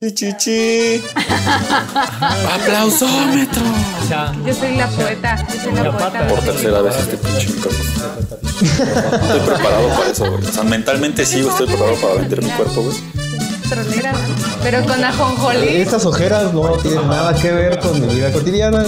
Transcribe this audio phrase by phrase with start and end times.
[0.00, 1.02] Chichichi.
[2.52, 3.62] ¡Aplausómetro!
[4.46, 5.44] Yo soy la poeta.
[5.52, 6.28] Yo soy la poeta.
[6.28, 8.14] Por tercera vez este pinche micrófono.
[8.62, 10.44] Estoy preparado para eso, güey.
[10.44, 12.96] O sea, mentalmente sí, estoy preparado para vender mi cuerpo, güey.
[14.62, 15.66] Pero con ajonjolí.
[15.66, 18.86] Estas ojeras no tienen nada que ver con mi vida cotidiana.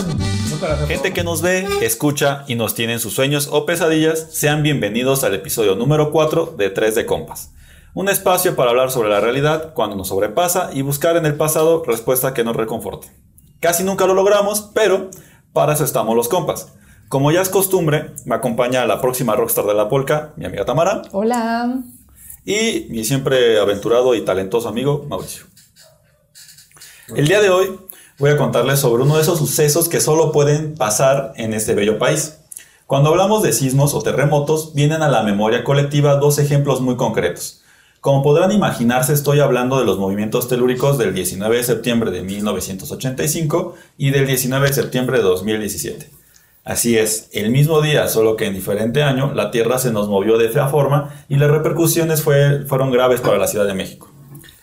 [0.86, 5.24] Gente que nos ve, escucha y nos tiene en sus sueños o pesadillas, sean bienvenidos
[5.24, 7.50] al episodio número 4 de 3 de Compas.
[7.92, 11.82] Un espacio para hablar sobre la realidad cuando nos sobrepasa y buscar en el pasado
[11.84, 13.08] respuesta que nos reconforte.
[13.58, 15.10] Casi nunca lo logramos, pero
[15.52, 16.72] para eso estamos los compas.
[17.08, 21.02] Como ya es costumbre, me acompaña la próxima rockstar de la polka, mi amiga Tamara,
[21.10, 21.80] Hola.
[22.44, 25.46] y mi siempre aventurado y talentoso amigo Mauricio.
[27.16, 27.76] El día de hoy
[28.20, 31.98] voy a contarles sobre uno de esos sucesos que solo pueden pasar en este bello
[31.98, 32.38] país.
[32.86, 37.59] Cuando hablamos de sismos o terremotos, vienen a la memoria colectiva dos ejemplos muy concretos.
[38.00, 43.74] Como podrán imaginarse, estoy hablando de los movimientos telúricos del 19 de septiembre de 1985
[43.98, 46.10] y del 19 de septiembre de 2017.
[46.64, 50.38] Así es, el mismo día, solo que en diferente año, la Tierra se nos movió
[50.38, 54.08] de fea forma y las repercusiones fue- fueron graves para la Ciudad de México.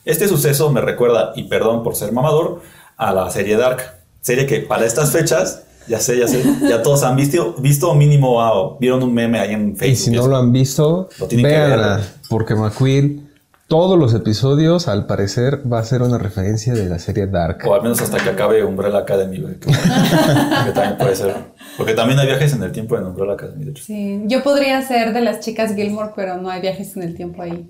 [0.06, 2.62] Este suceso me recuerda, y perdón por ser mamador,
[2.98, 3.82] a la serie Dark.
[4.22, 8.42] Serie que para estas fechas, ya sé, ya sé, ya todos han visto, visto mínimo
[8.42, 9.92] ah, vieron un meme ahí en Facebook.
[9.94, 11.98] Y si no lo han visto, Lo tienen que véanla.
[11.98, 12.06] ver.
[12.30, 13.27] Porque McQueen,
[13.68, 17.66] todos los episodios, al parecer, va a ser una referencia de la serie Dark.
[17.68, 19.42] O al menos hasta que acabe Umbrella Academy.
[19.42, 21.36] Que, que también puede ser.
[21.76, 23.84] Porque también hay viajes en el tiempo en Umbrella Academy, de hecho.
[23.84, 27.42] Sí, yo podría ser de las chicas Gilmore, pero no hay viajes en el tiempo
[27.42, 27.70] ahí.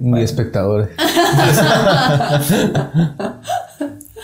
[0.00, 0.88] Ni espectadores.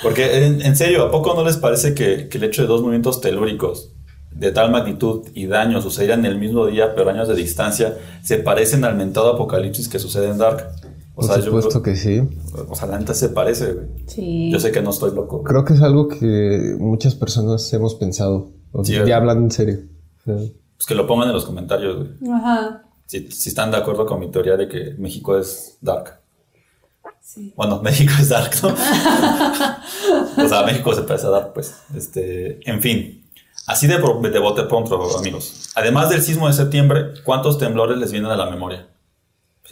[0.02, 2.80] Porque en, en serio, ¿a poco no les parece que, que el hecho de dos
[2.80, 3.92] movimientos telúricos
[4.34, 8.38] de tal magnitud y daño sucedieran en el mismo día, pero años de distancia, se
[8.38, 10.66] parecen al mentado apocalipsis que sucede en Dark?
[11.14, 12.22] O Por sea, yo supuesto que sí.
[12.68, 13.86] O sea, la neta se parece, güey.
[14.06, 14.50] Sí.
[14.50, 15.42] Yo sé que no estoy loco.
[15.42, 18.50] Creo que es algo que muchas personas hemos pensado.
[18.72, 19.78] O Sí, sea, ya hablan en serio.
[20.24, 22.32] Pues que lo pongan en los comentarios, güey.
[22.32, 22.84] Ajá.
[23.06, 26.18] Si, si están de acuerdo con mi teoría de que México es Dark.
[27.20, 27.52] Sí.
[27.56, 28.68] Bueno, México es Dark, ¿no?
[30.44, 31.74] o sea, México se parece a Dark, pues.
[31.94, 33.18] Este, en fin.
[33.66, 35.70] Así de bote pronto, amigos.
[35.74, 38.88] Además del sismo de septiembre, ¿cuántos temblores les vienen a la memoria?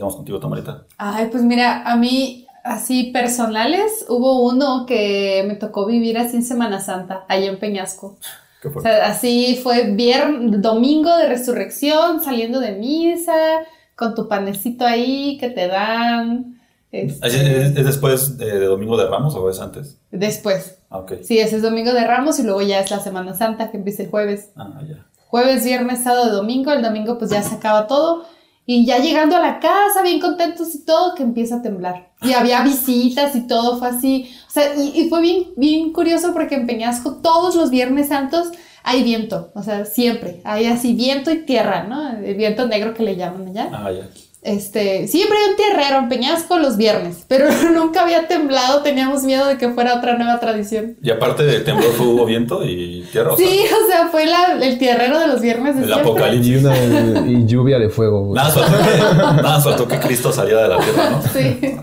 [0.00, 0.84] Empezamos contigo, Tamarita.
[0.96, 6.42] Ay, pues mira, a mí, así personales, hubo uno que me tocó vivir así en
[6.42, 8.16] Semana Santa, allá en Peñasco.
[8.62, 8.80] ¿Qué O fue?
[8.82, 13.34] sea, así fue viernes, domingo de resurrección, saliendo de misa,
[13.94, 16.58] con tu panecito ahí que te dan.
[16.90, 19.98] este, ¿Es, es- es después de, de Domingo de Ramos o es antes?
[20.10, 20.78] después.
[20.90, 21.04] Ah.
[21.22, 24.02] Sí, ese es domingo de Ramos y luego ya es la Semana Santa que empieza
[24.04, 24.48] el jueves.
[24.56, 25.04] Ah, ya.
[25.28, 26.72] Jueves, viernes, sábado, domingo.
[26.72, 28.24] El domingo pues ya se acaba todo.
[28.72, 32.12] Y ya llegando a la casa, bien contentos y todo, que empieza a temblar.
[32.22, 34.30] Y había visitas y todo fue así.
[34.46, 38.52] O sea, y, fue bien, bien curioso porque en Peñasco todos los viernes santos
[38.84, 39.50] hay viento.
[39.56, 40.40] O sea, siempre.
[40.44, 42.12] Hay así viento y tierra, ¿no?
[42.12, 43.70] El viento negro que le llaman allá.
[43.72, 44.08] Ah, ya.
[44.42, 48.82] Este, siempre hay un tierrero en Peñasco los viernes, pero nunca había temblado.
[48.82, 50.96] Teníamos miedo de que fuera otra nueva tradición.
[51.02, 53.32] Y aparte de temblor fue- hubo viento y tierra.
[53.36, 53.44] Sí,
[53.84, 56.10] o sea, fue la- el tierrero de los viernes de El siempre.
[56.10, 56.52] apocalipsis.
[56.52, 58.48] y, una, y lluvia de fuego Nada
[59.42, 61.22] más faltó que, que Cristo saliera de la tierra, ¿no?
[61.22, 61.76] Sí,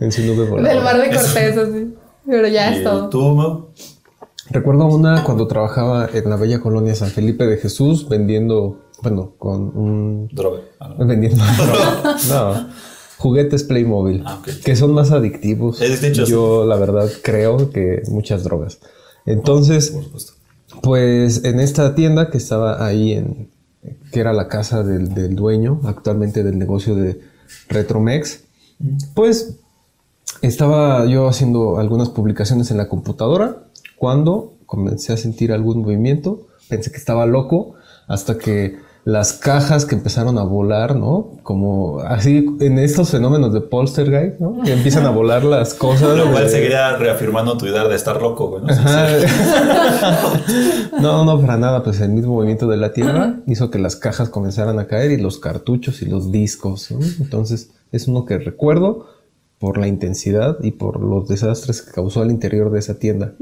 [0.00, 0.80] en su nube del voladora.
[0.82, 1.94] mar de Cortés, así.
[2.26, 3.08] Pero ya es Y todo.
[3.08, 3.68] tú?
[4.50, 9.76] Recuerdo una cuando trabajaba en la bella colonia San Felipe de Jesús vendiendo, bueno, con
[9.76, 10.28] un...
[10.32, 10.60] Droga.
[10.80, 11.06] Ah, no.
[11.06, 11.42] Vendiendo...
[12.28, 12.68] no,
[13.18, 15.80] juguetes Playmobil, Ah, que son más adictivos.
[16.26, 18.78] Yo, la verdad, creo que muchas drogas.
[19.26, 20.32] Entonces, Por supuesto.
[20.82, 23.50] pues en esta tienda que estaba ahí en...
[24.12, 27.20] que era la casa del, del dueño actualmente del negocio de
[27.68, 28.40] Retromex,
[29.14, 29.56] pues
[30.42, 33.64] estaba yo haciendo algunas publicaciones en la computadora
[33.96, 36.46] cuando comencé a sentir algún movimiento.
[36.68, 37.74] Pensé que estaba loco
[38.06, 41.30] hasta que las cajas que empezaron a volar, ¿no?
[41.42, 44.60] Como así en estos fenómenos de poltergeist, ¿no?
[44.62, 46.14] Que empiezan a volar las cosas.
[46.16, 48.62] Lo cual de- seguiría reafirmando tu idea de estar loco, güey.
[48.64, 48.68] ¿no?
[51.00, 51.82] No, no, para nada.
[51.82, 55.16] Pues el mismo movimiento de la Tierra hizo que las cajas comenzaran a caer y
[55.16, 56.90] los cartuchos y los discos.
[56.90, 56.98] ¿no?
[57.20, 59.06] Entonces es uno que recuerdo
[59.58, 63.32] por la intensidad y por los desastres que causó al interior de esa tienda.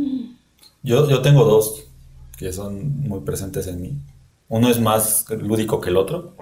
[0.83, 1.85] Yo, yo tengo dos
[2.39, 3.99] que son muy presentes en mí.
[4.49, 6.37] Uno es más lúdico que el otro.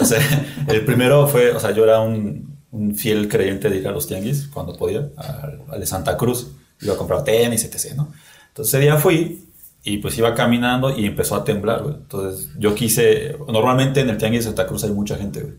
[0.00, 0.18] O sea,
[0.68, 4.06] el primero fue, o sea, yo era un, un fiel creyente de ir a los
[4.06, 6.52] tianguis cuando podía, al, al de Santa Cruz.
[6.80, 8.12] Iba a comprar tenis, etc., ¿no?
[8.48, 9.48] Entonces ese día fui
[9.84, 11.94] y pues iba caminando y empezó a temblar, güey.
[11.94, 15.54] Entonces yo quise, normalmente en el tianguis de Santa Cruz hay mucha gente, güey.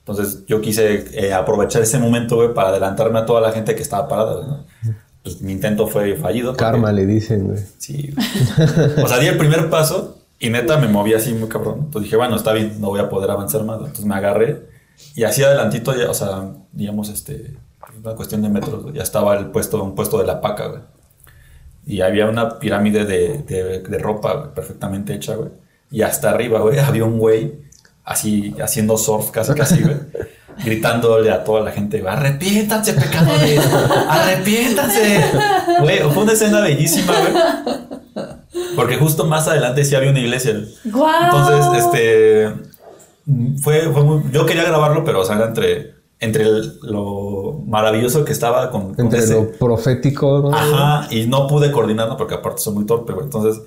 [0.00, 3.82] Entonces yo quise eh, aprovechar ese momento, güey, para adelantarme a toda la gente que
[3.82, 4.64] estaba parada, güey, ¿no?
[5.22, 6.52] Pues mi intento fue fallido.
[6.52, 7.58] porque- Karma le dicen, güey.
[7.78, 8.12] Sí.
[8.14, 9.04] güey.
[9.04, 11.76] O sea, di el primer paso y neta me moví así muy cabrón.
[11.84, 13.78] Entonces dije, bueno, está bien, no voy a poder avanzar más.
[13.78, 14.66] Entonces me agarré
[15.14, 17.56] y así adelantito, ya, o sea, digamos, este,
[18.02, 20.80] una cuestión de metros, ya estaba el puesto, un puesto de la paca, güey.
[21.86, 25.50] Y había una pirámide de, de- de ropa güey, perfectamente hecha, güey.
[25.90, 27.60] Y hasta arriba, güey, había un güey
[28.04, 29.96] así haciendo surf casi, casi, güey.
[30.64, 33.60] Gritándole a toda la gente, arrepiéntanse, pecadores,
[34.08, 35.20] arrepiéntanse.
[35.80, 37.74] Güey, fue una escena bellísima, güey.
[38.76, 40.60] Porque justo más adelante sí había una iglesia.
[40.84, 41.24] ¡Guau!
[41.24, 42.52] Entonces, este.
[43.62, 44.22] Fue, fue muy.
[44.32, 45.94] Yo quería grabarlo, pero, o sea, era entre.
[46.20, 50.54] Entre el- lo maravilloso que estaba con, con Entre ese- lo profético, ¿no?
[50.56, 53.24] Ajá, y no pude coordinarlo porque aparte soy muy torpe, güey.
[53.26, 53.60] Entonces,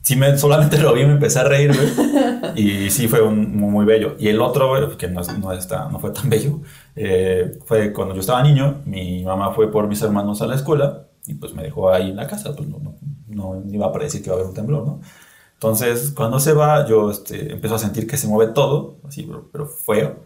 [0.00, 2.56] sí me, solamente lo vi y me empecé a reír, güey.
[2.56, 4.16] Y sí fue un, muy, muy bello.
[4.18, 6.60] Y el otro, güey, que no, no, está, no fue tan bello,
[6.96, 11.04] eh, fue cuando yo estaba niño, mi mamá fue por mis hermanos a la escuela
[11.26, 12.94] y pues me dejó ahí en la casa, pues no, no,
[13.34, 15.00] no iba a predecir que iba a haber un temblor, ¿no?
[15.54, 19.48] Entonces, cuando se va, yo este, empiezo a sentir que se mueve todo, así, pero,
[19.52, 20.16] pero feo.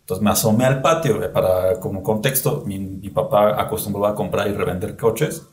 [0.00, 4.48] Entonces me asomé al patio, güey, para, como contexto, mi, mi papá acostumbraba a comprar
[4.48, 5.46] y revender coches.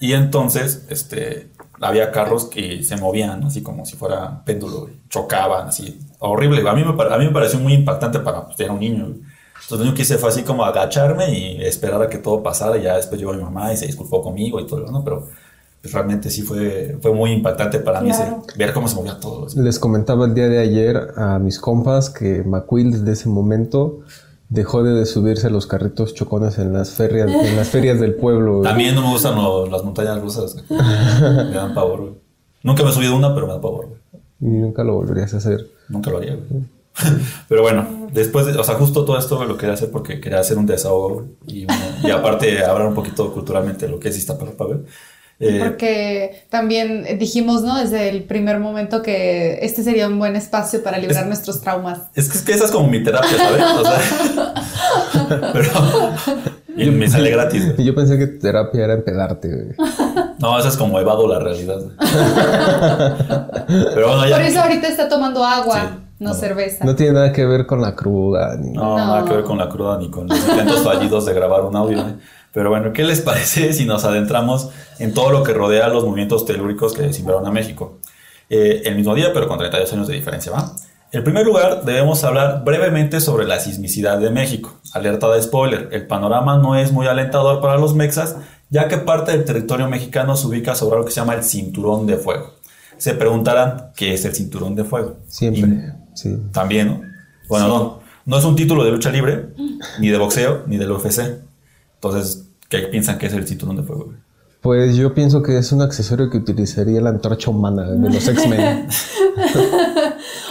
[0.00, 6.00] Y entonces, este, había carros que se movían así como si fuera péndulo, chocaban así,
[6.18, 6.66] horrible.
[6.68, 9.14] A mí me, a mí me pareció muy impactante para, pues, era un niño.
[9.62, 12.76] Entonces yo quise fue así como agacharme y esperar a que todo pasara.
[12.78, 15.04] Y ya después llegó mi mamá y se disculpó conmigo y todo, ¿no?
[15.04, 15.28] Pero
[15.92, 19.46] realmente sí fue, fue muy impactante para mí ese- ver cómo se movía todo.
[19.46, 19.58] así.
[19.60, 24.00] Les comentaba el día de ayer a mis compas que McQuill desde ese momento
[24.48, 28.58] dejó de subirse a los carritos chocones en las ferias, en las ferias del pueblo.
[28.58, 28.64] güey.
[28.68, 30.54] También no me gustan lo- las montañas rusas.
[30.68, 30.80] güey.
[30.80, 32.12] me dan pavor, güey.
[32.62, 34.00] Nunca me he subido una, pero me da pavor, güey.
[34.40, 35.66] Y nunca lo volverías a hacer.
[35.88, 36.62] Nunca lo haría, güey.
[37.48, 40.56] Pero bueno, después, de, o sea, justo todo esto lo quería hacer porque quería hacer
[40.58, 44.16] un desahogo güey, y, una- y aparte hablar un poquito culturalmente de lo que es
[44.16, 44.78] Iztapalapa, güey.
[45.40, 47.78] Eh, Porque también dijimos, ¿no?
[47.78, 52.02] Desde el primer momento que este sería un buen espacio para librar nuestros traumas.
[52.14, 53.64] es, que, es que esa es como mi terapia, ¿sabes?
[53.76, 54.54] O sea,
[55.52, 55.68] pero
[56.76, 57.64] y me sale gratis.
[57.66, 57.82] güey.
[57.82, 59.48] Y yo pensé que terapia era empedarte.
[59.48, 59.74] güey.
[60.38, 61.78] No, esa es como evado la realidad.
[61.80, 61.96] güey.
[63.94, 64.36] Pero bueno, ya.
[64.36, 66.34] Por eso ahorita está tomando agua, Sí, no, no.
[66.34, 66.84] cerveza.
[66.84, 68.56] No tiene nada que ver con la cruda.
[68.56, 68.70] Ni...
[68.72, 68.98] No, No.
[68.98, 71.98] nada que ver con la cruda ni con los intentos fallidos de grabar un audio.
[72.00, 72.14] ¿eh?
[72.54, 76.46] Pero bueno, ¿qué les parece si nos adentramos en todo lo que rodea los movimientos
[76.46, 77.98] telúricos que simbraron a México?
[78.48, 80.72] Eh, el mismo día, pero con 32 años de diferencia, ¿va?
[81.12, 84.74] En primer lugar, debemos hablar brevemente sobre la sismicidad de México.
[84.92, 88.36] Alerta de spoiler, el panorama no es muy alentador para los mexas,
[88.68, 92.06] ya que parte del territorio mexicano se ubica sobre lo que se llama el cinturón
[92.06, 92.54] de fuego.
[92.96, 95.18] Se preguntarán qué es el cinturón de fuego.
[95.28, 95.92] Siempre.
[96.14, 96.36] Sí.
[96.52, 97.00] También, ¿no?
[97.48, 98.00] Bueno, no.
[98.26, 99.50] No es un título de lucha libre,
[100.00, 101.20] ni de boxeo, ni del UFC.
[101.94, 104.06] Entonces, ¿qué piensan que es el cinturón de fuego?
[104.06, 104.18] güey?
[104.60, 108.88] Pues yo pienso que es un accesorio que utilizaría la antorcha humana de los X-Men.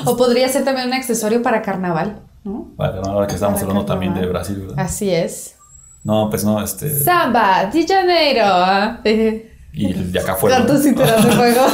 [0.06, 2.71] O podría ser también un accesorio para carnaval, ¿no?
[2.75, 4.25] Vale, no, ahora que estamos Para hablando también de.
[4.27, 4.75] Brasil, ¿verdad?
[4.77, 5.56] Así es.
[6.04, 6.89] No, pues no, este.
[7.00, 9.44] Samba de Janeiro.
[9.75, 10.57] Y de acá afuera.
[10.57, 10.80] Con ¿no?
[10.80, 10.94] de
[11.31, 11.65] fuego.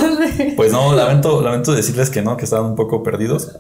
[0.56, 3.58] Pues no, lamento, lamento decirles que no, que estaban un poco perdidos.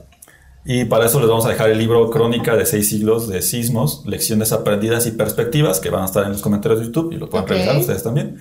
[0.65, 4.03] Y para eso les vamos a dejar el libro Crónica de seis siglos de sismos,
[4.05, 7.29] lecciones aprendidas y perspectivas, que van a estar en los comentarios de YouTube y lo
[7.29, 8.37] pueden revisar ustedes también.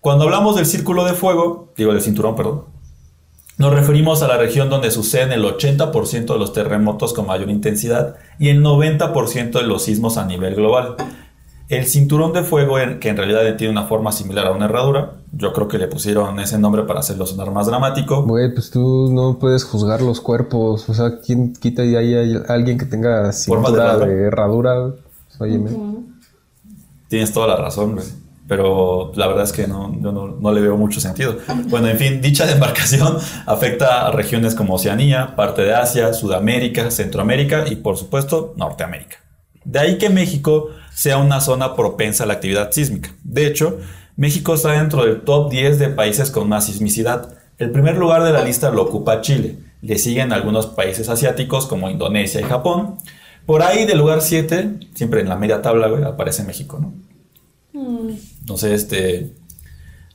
[0.00, 2.64] Cuando hablamos del círculo de fuego, digo del cinturón, perdón,
[3.58, 8.16] nos referimos a la región donde suceden el 80% de los terremotos con mayor intensidad
[8.38, 10.96] y el 90% de los sismos a nivel global.
[11.68, 15.52] El cinturón de fuego, que en realidad tiene una forma similar a una herradura, yo
[15.52, 18.22] creo que le pusieron ese nombre para hacerlo sonar más dramático.
[18.22, 20.88] Güey, pues tú no puedes juzgar los cuerpos.
[20.88, 24.06] O sea, ¿quién quita y hay alguien que tenga de cintura herradura.
[24.06, 24.94] de herradura?
[25.28, 25.70] Pues, óyeme.
[27.08, 28.06] Tienes toda la razón, güey.
[28.46, 31.38] Pero la verdad es que no, yo no, no le veo mucho sentido.
[31.68, 37.64] Bueno, en fin, dicha demarcación afecta a regiones como Oceanía, parte de Asia, Sudamérica, Centroamérica
[37.68, 39.16] y por supuesto Norteamérica.
[39.64, 43.14] De ahí que México sea una zona propensa a la actividad sísmica.
[43.22, 43.78] De hecho,
[44.16, 47.34] México está dentro del top 10 de países con más sismicidad.
[47.58, 49.58] El primer lugar de la lista lo ocupa Chile.
[49.80, 52.96] Le siguen algunos países asiáticos como Indonesia y Japón.
[53.46, 56.92] Por ahí del lugar 7, siempre en la media tabla, güey, aparece México, ¿no?
[58.46, 59.34] No sé, este.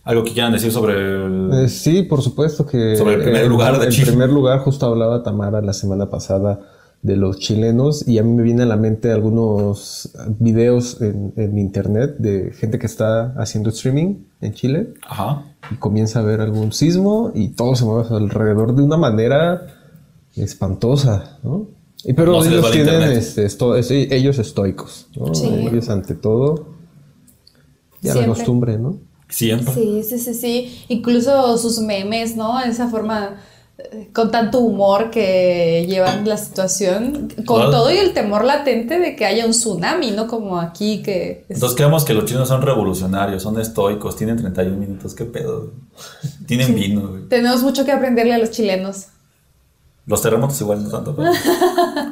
[0.03, 1.49] Algo que quieran decir sobre el.
[1.53, 2.95] Eh, sí, por supuesto que...
[2.95, 4.07] Sobre el primer lugar de El Chile.
[4.07, 6.59] primer lugar, justo hablaba Tamara la semana pasada
[7.03, 11.57] de los chilenos y a mí me viene a la mente algunos videos en, en
[11.57, 15.43] internet de gente que está haciendo streaming en Chile Ajá.
[15.71, 19.67] y comienza a ver algún sismo y todo se mueve alrededor de una manera
[20.35, 21.67] espantosa, ¿no?
[22.03, 25.33] Y pero No ellos tienen este, esto- es- ellos estoicos, ¿no?
[25.33, 25.47] Sí.
[25.47, 26.67] Ellos ante todo.
[28.01, 28.27] Ya la Siempre.
[28.35, 28.97] costumbre, ¿no?
[29.29, 29.73] Siempre.
[29.73, 30.85] Sí, sí, sí, sí.
[30.89, 32.59] Incluso sus memes, ¿no?
[32.61, 33.37] Esa forma
[34.11, 39.25] con tanto humor que llevan la situación, con todo y el temor latente de que
[39.25, 40.27] haya un tsunami, ¿no?
[40.27, 41.45] Como aquí que...
[41.47, 45.71] es- Entonces creemos que los chinos son revolucionarios, son estoicos, tienen 31 minutos, qué pedo.
[46.47, 47.23] Tienen vino, güey.
[47.29, 49.07] Tenemos mucho que aprenderle a los chilenos.
[50.07, 51.15] Los terremotos igual no tanto.
[51.15, 51.31] Pero,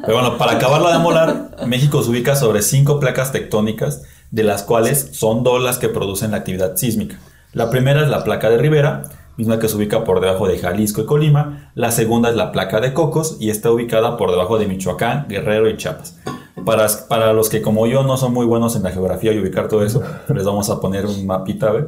[0.05, 4.63] pero bueno, para acabarla de molar, México se ubica sobre cinco placas tectónicas, de las
[4.63, 7.17] cuales son dos las que producen la actividad sísmica.
[7.53, 9.03] La primera es la placa de Rivera,
[9.37, 11.71] misma que se ubica por debajo de Jalisco y Colima.
[11.75, 15.69] La segunda es la placa de Cocos y está ubicada por debajo de Michoacán, Guerrero
[15.69, 16.19] y Chiapas.
[16.65, 19.67] Para, para los que como yo no son muy buenos en la geografía y ubicar
[19.67, 20.01] todo eso,
[20.33, 21.87] les vamos a poner un mapita, ¿ve?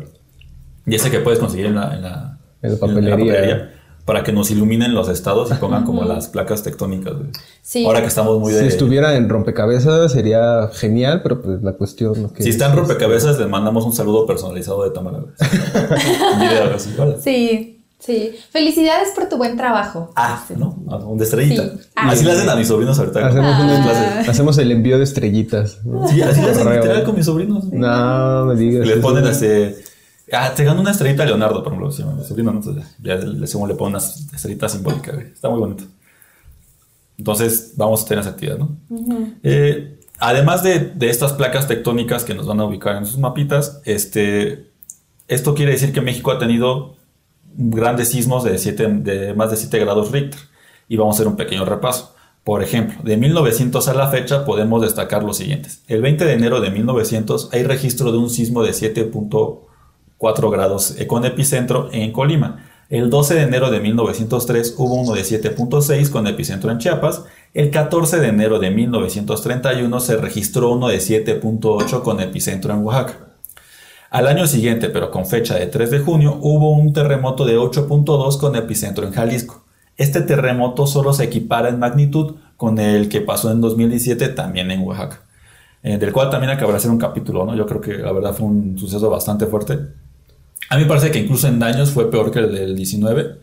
[0.85, 3.73] Y ese que puedes conseguir en la, en la, En la papelería.
[4.07, 7.13] Para que nos iluminen los estados y pongan como las placas tectónicas.
[7.13, 7.27] güey.
[7.61, 7.85] Sí.
[7.85, 8.61] Ahora que estamos muy de...
[8.61, 12.31] Si estuviera en rompecabezas sería genial, pero pues la cuestión ¿no?
[12.31, 15.19] que Si está en rompecabezas, le mandamos un saludo personalizado de Tamara.
[16.73, 16.95] así.
[17.19, 18.31] Sí, sí.
[18.49, 20.09] Felicidades por tu buen trabajo.
[20.15, 20.77] Ah, ¿no?
[20.89, 21.63] Ah, Un de estrellita.
[21.63, 21.79] Sí.
[21.97, 22.09] Ah.
[22.11, 23.27] Así le hacen a mis sobrinos ahorita.
[23.27, 24.29] Hacemos, clases.
[24.29, 25.79] hacemos el envío de estrellitas.
[25.83, 26.07] ¿no?
[26.07, 27.65] Sí, así le hacen con mis sobrinos.
[27.73, 28.87] No, me digas.
[28.87, 29.75] Le ponen este...
[30.31, 31.89] Ah, te ganó una estrellita a Leonardo, por ejemplo.
[31.91, 32.59] Llama mi sobrino, ¿no?
[32.59, 34.03] Entonces, ya le, según le ponen una
[34.35, 35.27] estrellita simbólica, güey.
[35.27, 35.83] Está muy bonito.
[37.17, 38.77] Entonces, vamos a tener esa actividad, ¿no?
[39.43, 43.81] Eh, además de, de estas placas tectónicas que nos van a ubicar en sus mapitas,
[43.85, 44.67] este,
[45.27, 46.95] esto quiere decir que México ha tenido
[47.55, 50.39] grandes sismos de, siete- de más de 7 grados Richter.
[50.89, 52.13] Y vamos a hacer un pequeño repaso.
[52.43, 55.81] Por ejemplo, de 1900 a la fecha podemos destacar los siguientes.
[55.87, 58.71] El 20 de enero de 1900 hay registro de un sismo de
[60.19, 62.63] 7.4 grados eh, con epicentro en Colima.
[62.89, 67.23] El 12 de enero de 1903 hubo uno de 7.6 con epicentro en Chiapas.
[67.53, 73.27] El 14 de enero de 1931 se registró uno de 7.8 con epicentro en Oaxaca.
[74.09, 78.39] Al año siguiente, pero con fecha de 3 de junio, hubo un terremoto de 8.2
[78.39, 79.65] con epicentro en Jalisco.
[79.97, 84.81] Este terremoto solo se equipara en magnitud con el que pasó en 2017 también en
[84.81, 85.23] Oaxaca,
[85.83, 87.53] eh, del cual también acabará hacer un capítulo, ¿no?
[87.53, 89.77] Yo creo que la verdad fue un suceso bastante fuerte.
[90.69, 93.37] A mí me parece que incluso en daños fue peor que el del 19,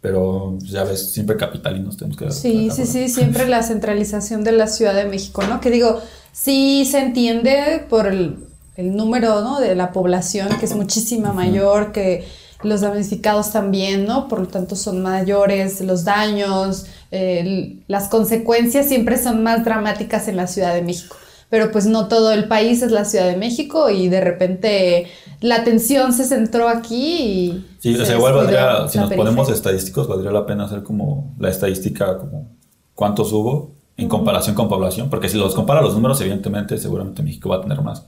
[0.00, 2.30] pero pues, ya ves, siempre capitalinos tenemos que...
[2.30, 5.60] Sí, sí, sí, siempre la centralización de la Ciudad de México, ¿no?
[5.60, 6.00] Que digo,
[6.32, 8.38] sí se entiende por el,
[8.76, 9.60] el número, ¿no?
[9.60, 12.24] De la población, que es muchísima mayor, que
[12.62, 14.28] los damnificados también, ¿no?
[14.28, 20.36] Por lo tanto son mayores, los daños, eh, las consecuencias siempre son más dramáticas en
[20.36, 21.16] la Ciudad de México.
[21.50, 25.06] Pero pues no todo el país es la Ciudad de México y de repente
[25.40, 27.66] la atención se centró aquí y...
[27.80, 31.34] Sí, o se sea, igual valdría, si nos ponemos estadísticos, valdría la pena hacer como
[31.38, 32.48] la estadística, como
[32.94, 37.50] cuántos hubo en comparación con población, porque si los compara los números, evidentemente, seguramente México
[37.50, 38.06] va a tener más.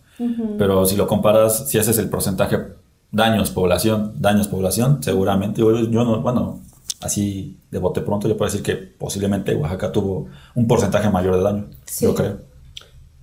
[0.56, 2.58] Pero si lo comparas, si haces el porcentaje
[3.10, 6.60] daños, población, daños, población, seguramente, yo, yo no, bueno,
[7.00, 11.42] así de bote pronto, yo puedo decir que posiblemente Oaxaca tuvo un porcentaje mayor de
[11.42, 12.06] daño, Sí.
[12.06, 12.51] yo creo.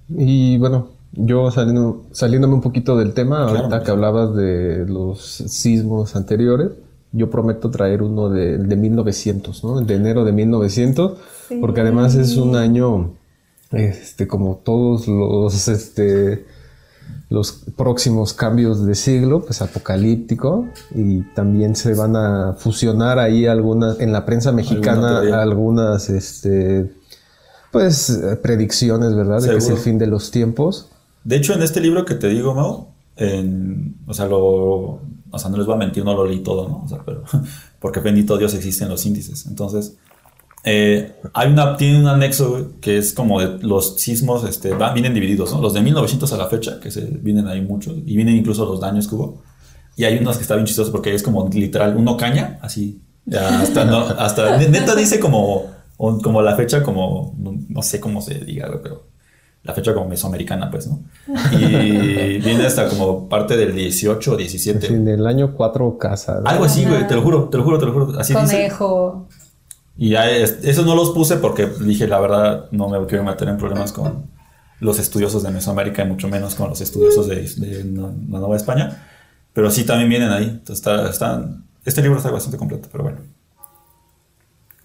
[0.10, 3.58] Y bueno, yo saliendo, saliéndome un poquito del tema, Claro.
[3.60, 6.70] ahorita que hablabas de los sismos anteriores,
[7.12, 9.82] yo prometo traer uno de, de 1900, ¿no?
[9.82, 11.18] De enero de 1900,
[11.60, 13.12] porque además es un año,
[13.72, 16.46] este, como todos los, este,
[17.32, 24.00] los próximos cambios de siglo, pues apocalíptico, y también se van a fusionar ahí algunas,
[24.00, 26.92] en la prensa mexicana, algunas, este,
[27.72, 29.42] pues eh, predicciones, ¿verdad?
[29.42, 30.90] De que es el fin de los tiempos.
[31.24, 34.40] De hecho, en este libro que te digo, Mau, en- o sea, lo,
[35.32, 36.84] o sea, no les voy a mentir, no lo leí todo, ¿no?
[36.84, 37.24] O sea, pero,
[37.80, 39.46] porque bendito Dios existen los índices.
[39.46, 39.96] Entonces,
[40.64, 45.14] eh, hay una, tiene un anexo que es como de los sismos, este, van, vienen
[45.14, 45.62] divididos, ¿no?
[45.62, 48.80] Los de 1900 a la fecha, que se vienen ahí muchos, y vienen incluso los
[48.80, 49.42] daños que hubo.
[49.96, 53.86] Y hay unos que está bien chistosos porque es como literal, uno caña, así, hasta,
[53.86, 55.68] no, hasta, neta dice como,
[56.00, 59.08] un- como la fecha, como, no, no sé cómo se diga, pero
[59.63, 61.03] la fecha como mesoamericana, pues, ¿no?
[61.53, 64.88] Y viene hasta como parte del 18 o 17.
[64.88, 66.39] En el año 4 casa.
[66.44, 66.50] ¿no?
[66.50, 68.20] Algo así, güey, te lo juro, te lo juro, te lo juro.
[68.20, 68.46] Así dice.
[68.46, 69.27] Conejo.
[69.98, 73.50] Y ya es- eso no los puse porque dije, la verdad, no me quiero meter
[73.50, 74.27] en problemas con
[74.79, 78.56] los estudiosos de Mesoamérica y mucho menos con los estudiosos de, de la la Nueva
[78.56, 79.06] España.
[79.51, 80.46] Pero sí también vienen ahí.
[80.46, 83.18] Entonces, está, están- este libro está bastante completo, pero bueno.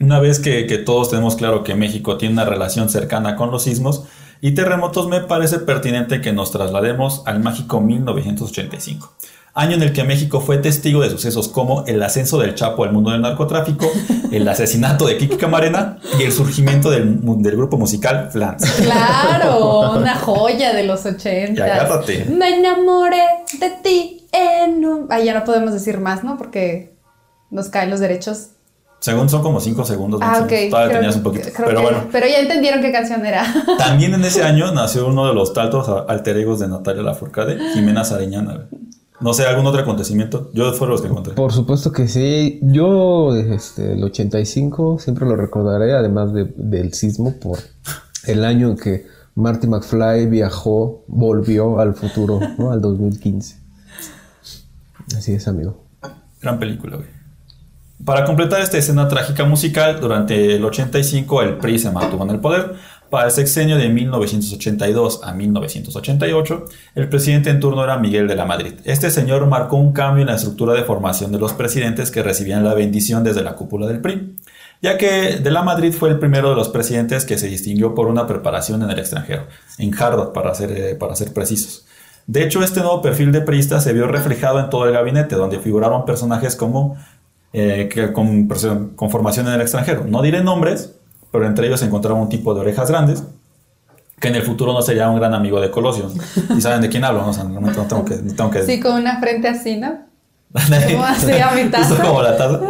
[0.00, 3.62] Una vez que, que todos tenemos claro que México tiene una relación cercana con los
[3.62, 4.04] sismos
[4.44, 9.16] y terremotos, me parece pertinente que nos traslademos al mágico 1985.
[9.54, 12.92] año en el que México fue testigo de sucesos como el ascenso del Chapo al
[12.92, 13.90] mundo del narcotráfico,
[14.32, 18.70] el asesinato de Kiki Camarena y el surgimiento del, del grupo musical Flans.
[18.82, 21.52] Claro, una joya de los 80.
[21.58, 22.26] Y agárrate.
[22.26, 23.22] Me enamoré
[23.58, 25.06] de ti en un...
[25.08, 26.36] Ay, ya no podemos decir más, ¿no?
[26.36, 26.98] Porque
[27.50, 28.48] nos caen los derechos.
[29.04, 30.18] Según son como 5 segundos.
[30.24, 30.48] Ah, ok.
[30.70, 31.48] Todavía Creo- tenías un poquito.
[31.54, 32.08] creo Pero que- bueno.
[32.10, 33.44] Pero ya entendieron qué canción era.
[33.78, 38.02] También en ese año nació uno de los tantos alter egos de Natalia Lafourcade, Jimena
[38.02, 38.54] Sariñana.
[38.54, 38.82] güey.
[39.20, 40.50] No sé, algún otro acontecimiento.
[40.54, 41.34] Yo fueron los que encontré.
[41.34, 42.58] Por supuesto que sí.
[42.62, 47.58] Yo, este, el 85, siempre lo recordaré, además de- del sismo, por
[48.26, 52.70] el año en que Marty McFly viajó, volvió al futuro, ¿no?
[52.72, 53.56] Al 2015.
[55.16, 55.76] Así es, amigo.
[56.40, 57.08] Gran película, güey.
[58.02, 62.40] Para completar esta escena trágica musical, durante el 85 el PRI se mantuvo en el
[62.40, 62.74] poder.
[63.08, 66.64] Para el sexenio de 1982 a 1988,
[66.96, 68.74] el presidente en turno era Miguel de la Madrid.
[68.84, 72.64] Este señor marcó un cambio en la estructura de formación de los presidentes que recibían
[72.64, 74.36] la bendición desde la cúpula del PRI,
[74.82, 78.08] ya que de la Madrid fue el primero de los presidentes que se distinguió por
[78.08, 79.46] una preparación en el extranjero,
[79.78, 81.86] en Harvard para ser, eh, para ser precisos.
[82.26, 85.60] De hecho, este nuevo perfil de priista se vio reflejado en todo el gabinete, donde
[85.60, 86.96] figuraron personajes como
[87.56, 88.48] eh, que con,
[88.96, 90.04] con formación en el extranjero.
[90.08, 90.90] No diré nombres,
[91.30, 93.22] pero entre ellos se encontraba un tipo de orejas grandes,
[94.18, 96.10] que en el futuro no sería un gran amigo de Colosio.
[96.56, 97.22] ¿Y saben de quién hablo?
[97.22, 98.16] No, O sea, no tengo que...
[98.16, 100.00] No tengo que Sí, con una frente así, ¿no?
[100.52, 102.00] Como así a mi taza.
[102.02, 102.60] como la taza.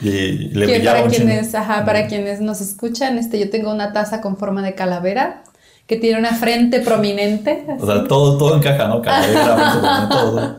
[0.00, 3.92] Y le brillaba para un quienes, ajá, para quienes nos escuchan, este, yo tengo una
[3.92, 5.42] taza con forma de calavera
[5.86, 7.64] que tiene una frente prominente.
[7.80, 9.00] O sea, todo, todo encaja, ¿no?
[9.00, 10.58] Calavera, todo.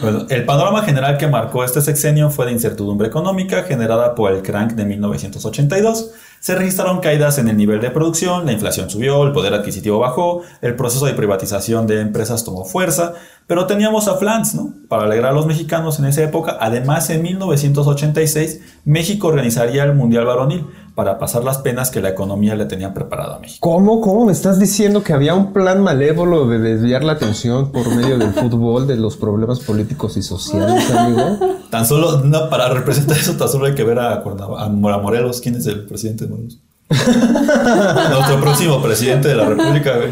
[0.00, 4.42] Bueno, el panorama general que marcó este sexenio fue de incertidumbre económica generada por el
[4.42, 6.10] crank de 1982.
[6.40, 10.42] Se registraron caídas en el nivel de producción, la inflación subió, el poder adquisitivo bajó,
[10.60, 13.14] el proceso de privatización de empresas tomó fuerza,
[13.46, 14.74] pero teníamos a Flans, ¿no?
[14.88, 16.58] Para alegrar a los mexicanos en esa época.
[16.60, 22.54] Además, en 1986, México organizaría el Mundial Varonil para pasar las penas que la economía
[22.54, 23.68] le tenía preparado a México.
[23.68, 24.00] ¿Cómo?
[24.00, 28.16] ¿Cómo me estás diciendo que había un plan malévolo de desviar la atención por medio
[28.16, 31.38] del fútbol de los problemas políticos y sociales, amigo?
[31.70, 35.40] Tan solo, no, para representar eso, tan solo hay que ver a, a Morelos.
[35.40, 36.60] ¿Quién es el presidente de Morelos?
[36.88, 40.10] Nuestro próximo presidente de la República, güey.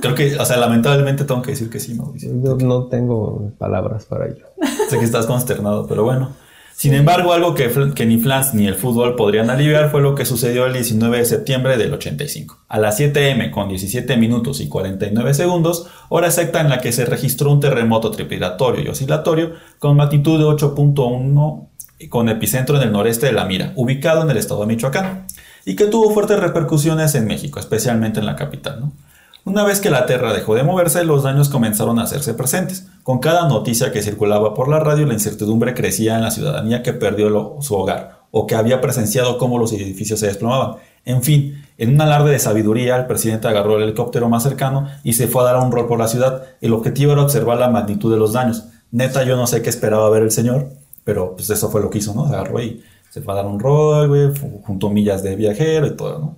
[0.00, 2.32] Creo que, o sea, lamentablemente tengo que decir que sí, Mauricio.
[2.32, 4.46] No tengo palabras para ello.
[4.88, 6.30] Sé que estás consternado, pero bueno.
[6.82, 10.66] Sin embargo, algo que, ni Flans ni el fútbol podrían aliviar fue lo que sucedió
[10.66, 12.64] el 19 de septiembre del 85.
[12.66, 16.90] A las 7 m con 17 minutos y 49 segundos, hora exacta en la que
[16.90, 21.68] se registró un terremoto tripilatorio y oscilatorio con magnitud de 8.1
[22.00, 25.28] y con epicentro en el noreste de La Mira, ubicado en el estado de Michoacán,
[25.64, 28.90] y que tuvo fuertes repercusiones en México, especialmente en la capital.
[29.44, 32.86] Una vez que la Tierra dejó de moverse, los daños comenzaron a hacerse presentes.
[33.02, 36.92] Con cada noticia que circulaba por la radio, la incertidumbre crecía en la ciudadanía que
[36.92, 40.76] perdió su hogar o que había presenciado cómo los edificios se desplomaban.
[41.04, 45.14] En fin, en un alarde de sabiduría, el presidente agarró el helicóptero más cercano y
[45.14, 46.44] se fue a dar un rol por la ciudad.
[46.60, 48.66] El objetivo era observar la magnitud de los daños.
[48.92, 50.68] Neta, yo no sé qué esperaba ver el señor,
[51.02, 52.26] pero pues eso fue lo que hizo, ¿no?
[52.26, 54.30] Agarró y se fue a dar un rol, güey,
[54.64, 56.36] juntó millas de viajero y todo, ¿no?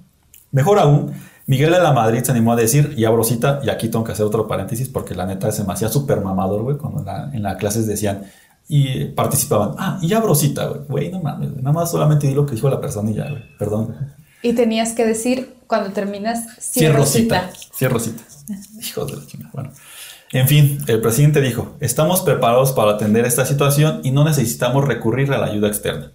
[0.51, 1.13] Mejor aún,
[1.47, 4.13] Miguel de la Madrid se animó a decir, y abro cita, y aquí tengo que
[4.13, 7.31] hacer otro paréntesis porque la neta se me hacía súper mamador, güey, cuando en la,
[7.33, 8.25] en la clases decían,
[8.67, 12.47] y participaban, ah, y abro cita, güey, güey, no mames, nada más solamente di lo
[12.47, 13.95] que dijo la persona y ya, güey, perdón.
[14.43, 17.75] Y tenías que decir cuando terminas, Cierro cierro cita, cita.
[17.75, 18.23] cierro cita.
[18.83, 19.71] Hijos de la chingada, bueno.
[20.33, 25.33] En fin, el presidente dijo, estamos preparados para atender esta situación y no necesitamos recurrir
[25.33, 26.13] a la ayuda externa.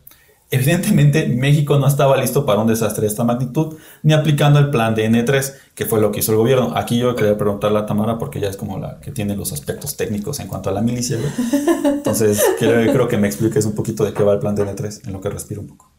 [0.52, 4.96] Evidentemente, México no estaba listo para un desastre de esta magnitud, ni aplicando el plan
[4.96, 6.74] de N3, que fue lo que hizo el gobierno.
[6.76, 9.96] Aquí yo quería preguntarle a Tamara, porque ella es como la que tiene los aspectos
[9.96, 11.32] técnicos en cuanto a la milicia, güey.
[11.86, 15.06] Entonces, creo, creo que me expliques un poquito de qué va el plan de N3,
[15.06, 15.92] en lo que respiro un poco.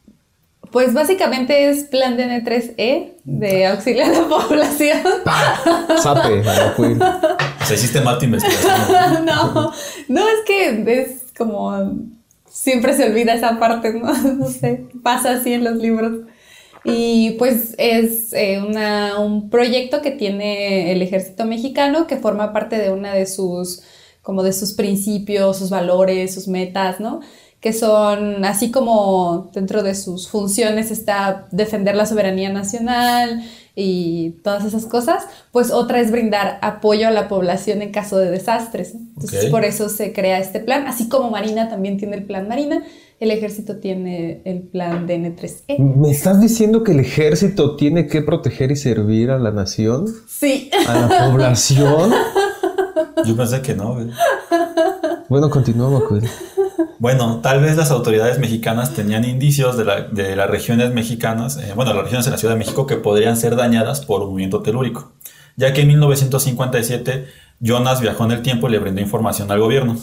[0.69, 4.99] Pues básicamente es plan de N3E de auxiliar a la población.
[6.01, 6.41] Sape.
[6.41, 9.25] O sea, hiciste mal tu investigación.
[9.25, 9.71] no,
[10.09, 11.73] no es que es como
[12.51, 14.13] siempre se olvida esa parte, ¿no?
[14.37, 16.21] No sé, pasa así en los libros.
[16.83, 22.77] Y pues es eh, una- un proyecto que tiene el ejército mexicano que forma parte
[22.77, 23.83] de una de sus,
[24.23, 27.21] como de sus principios, sus valores, sus metas, ¿no?
[27.61, 33.43] Que son, así como dentro de sus funciones está defender la soberanía nacional
[33.75, 38.29] y todas esas cosas, pues otra es brindar apoyo a la población en caso de
[38.29, 38.95] desastres.
[38.95, 42.83] Entonces, por eso se crea este plan, así como Marina también tiene el plan Marina,
[43.19, 45.77] el ejército tiene el plan de N3E.
[45.77, 50.07] ¿Me estás diciendo que el ejército tiene que proteger y servir a la nación?
[50.27, 52.11] Sí, ¿A la población?
[53.25, 54.07] Yo pensé que no, güey.
[55.29, 56.21] Bueno, continuamos con
[57.01, 61.73] Bueno, tal vez las autoridades mexicanas tenían indicios de, la- de las regiones mexicanas, eh,
[61.75, 64.61] bueno, las regiones en la Ciudad de México que podrían ser dañadas por un movimiento
[64.61, 65.11] telúrico,
[65.55, 67.25] ya que en 1957
[67.59, 69.97] Jonas viajó en el tiempo y le brindó información al gobierno.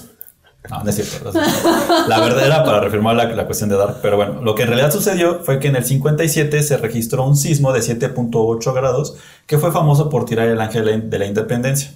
[0.68, 1.30] No, no es cierto.
[1.32, 1.68] no es cierto.
[2.08, 4.68] La verdad era para reafirmar la, la cuestión de Dark, pero bueno, lo que en
[4.68, 9.14] realidad sucedió fue que en el 57 se registró un sismo de 7.8 grados
[9.46, 11.92] que fue famoso por tirar el ángel de la independencia.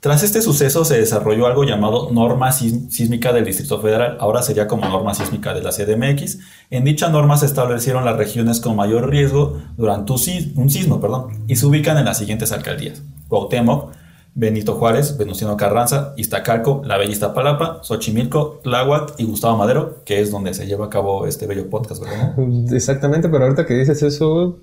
[0.00, 4.88] Tras este suceso se desarrolló algo llamado norma sísmica del Distrito Federal, ahora sería como
[4.88, 6.38] norma sísmica de la CDMX.
[6.70, 11.56] En dicha norma se establecieron las regiones con mayor riesgo durante un sismo, perdón, y
[11.56, 13.92] se ubican en las siguientes alcaldías: Cuauhtémoc,
[14.34, 20.30] Benito Juárez, Venustiano Carranza, Iztacalco, La Bella Iztapalapa, Xochimilco, Tláhuac y Gustavo Madero, que es
[20.30, 22.34] donde se lleva a cabo este bello podcast, ¿verdad?
[22.72, 24.60] Exactamente, pero ahorita que dices eso,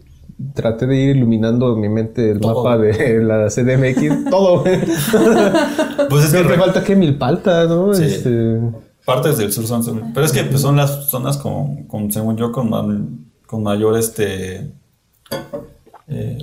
[0.54, 2.64] traté de ir iluminando en mi mente el Todo.
[2.64, 4.30] mapa de la CDMX.
[4.30, 4.64] Todo.
[4.64, 7.94] Pues es que Te falta que Milpalta, ¿no?
[7.94, 8.04] Sí.
[8.04, 8.60] Este,
[9.06, 10.12] Partes del sur son.
[10.14, 14.72] Pero es que pues, son las zonas con, con, según yo, con, con mayor este.
[16.08, 16.38] eh,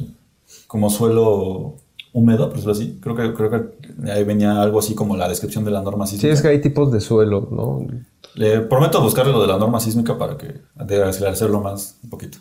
[0.66, 1.76] como suelo
[2.12, 2.98] húmedo, por decirlo así.
[3.02, 6.16] Creo que, creo que ahí venía algo así como la descripción de la norma sí,
[6.16, 6.34] sísmica.
[6.34, 7.86] es que hay tipos de suelo, ¿no?
[8.34, 12.38] Le prometo buscarle lo de la norma sísmica para que de esclarecerlo más un poquito.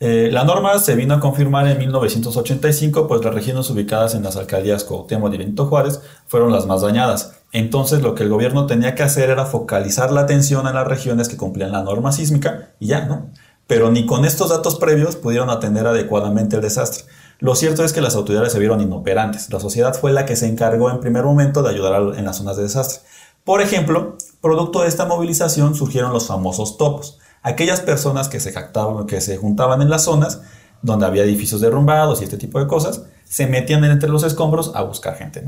[0.00, 4.36] Eh, la norma se vino a confirmar en 1985, pues las regiones ubicadas en las
[4.36, 7.34] alcaldías Cuauhtémoc y Benito Juárez fueron las más dañadas.
[7.50, 11.28] Entonces lo que el gobierno tenía que hacer era focalizar la atención en las regiones
[11.28, 13.30] que cumplían la norma sísmica y ya, ¿no?
[13.66, 17.04] Pero ni con estos datos previos pudieron atender adecuadamente el desastre.
[17.40, 19.50] Lo cierto es que las autoridades se vieron inoperantes.
[19.50, 22.56] La sociedad fue la que se encargó en primer momento de ayudar en las zonas
[22.56, 23.00] de desastre.
[23.44, 29.82] Por ejemplo, producto de esta movilización surgieron los famosos topos, aquellas personas que se juntaban
[29.82, 30.42] en las zonas
[30.82, 34.82] donde había edificios derrumbados y este tipo de cosas, se metían entre los escombros a
[34.82, 35.44] buscar gente.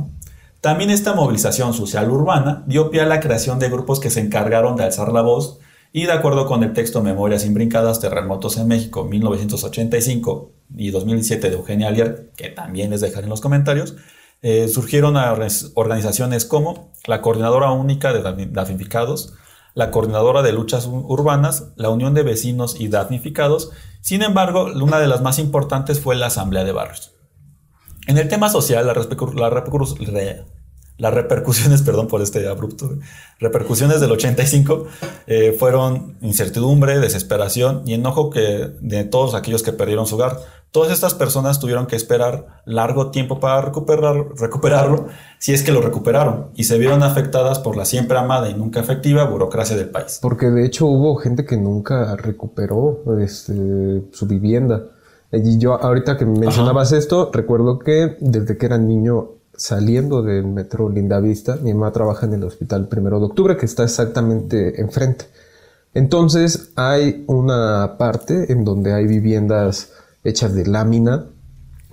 [0.60, 4.76] También esta movilización social urbana dio pie a la creación de grupos que se encargaron
[4.76, 5.58] de alzar la voz
[5.92, 11.56] y de acuerdo con el texto Memorias Imbrincadas, Terremotos en México 1985 y 2007 de
[11.56, 13.96] Eugenia Alier, que también les dejaré en los comentarios,
[14.42, 19.34] eh, surgieron orga- organizaciones como la Coordinadora Única de Damni- Damnificados,
[19.74, 23.70] la Coordinadora de Luchas Ur- Urbanas, la Unión de Vecinos y Damnificados.
[24.00, 27.12] Sin embargo, una de las más importantes fue la Asamblea de Barrios.
[28.06, 28.96] En el tema social, las
[31.14, 32.98] repercusiones, perdón por este abrupto,
[33.38, 34.86] repercusiones del 85
[35.26, 40.38] eh, fueron incertidumbre, desesperación y enojo que de todos aquellos que perdieron su hogar.
[40.72, 45.06] Todas estas personas tuvieron que esperar largo tiempo para recuperar, recuperarlo,
[45.40, 48.78] si es que lo recuperaron, y se vieron afectadas por la siempre amada y nunca
[48.78, 50.20] efectiva burocracia del país.
[50.22, 54.84] Porque de hecho hubo gente que nunca recuperó este, su vivienda.
[55.32, 60.88] Y yo ahorita que mencionabas esto, recuerdo que desde que era niño saliendo del metro
[60.88, 65.26] Lindavista, mi mamá trabaja en el hospital Primero de Octubre, que está exactamente enfrente.
[65.94, 69.92] Entonces hay una parte en donde hay viviendas
[70.24, 71.26] hechas de lámina,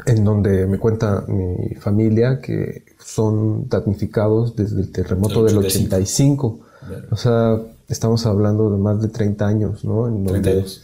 [0.06, 6.60] en donde me cuenta mi familia que son damnificados desde el terremoto Del del 85.
[6.86, 7.08] 85.
[7.12, 10.08] O sea, estamos hablando de más de 30 años, ¿no?
[10.08, 10.82] En donde- 32.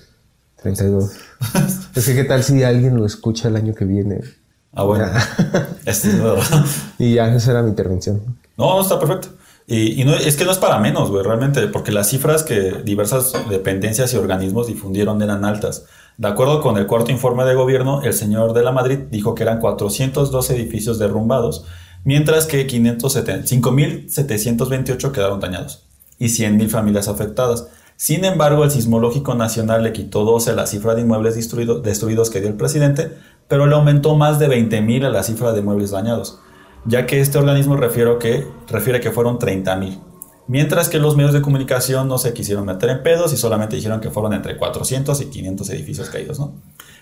[0.62, 1.12] 32.
[1.95, 4.21] es que qué tal si alguien lo escucha el año que viene.
[4.73, 5.06] Ah, bueno.
[5.86, 6.41] Este es nuevo.
[6.97, 8.21] Y ya esa era mi intervención.
[8.58, 9.27] No, no está perfecto.
[9.67, 12.82] Y, y no, es que no es para menos, güey, realmente, porque las cifras que
[12.84, 15.86] diversas dependencias y organismos difundieron eran altas.
[16.17, 19.43] De acuerdo con el cuarto informe de gobierno, el señor de la Madrid dijo que
[19.43, 21.65] eran 412 edificios derrumbados,
[22.04, 25.86] mientras que 570 5.728 quedaron dañados
[26.19, 27.67] y 100.000 familias afectadas.
[27.95, 32.30] Sin embargo, el Sismológico Nacional le quitó 12 a la cifra de inmuebles destruido- destruidos
[32.30, 33.12] que dio el presidente,
[33.47, 36.39] pero le aumentó más de 20.000 a la cifra de muebles dañados
[36.86, 39.99] ya que este organismo refiero que, refiere que fueron 30.000.
[40.47, 44.01] Mientras que los medios de comunicación no se quisieron meter en pedos y solamente dijeron
[44.01, 46.56] que fueron entre 400 y 500 edificios caídos, ¿no?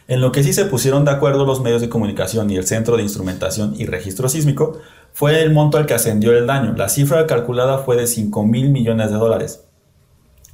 [0.08, 2.98] En lo que sí se pusieron de acuerdo los medios de comunicación y el Centro
[2.98, 4.80] de Instrumentación y Registro Sísmico
[5.14, 6.74] fue el monto al que ascendió el daño.
[6.76, 9.64] La cifra calculada fue de 5 mil millones de dólares.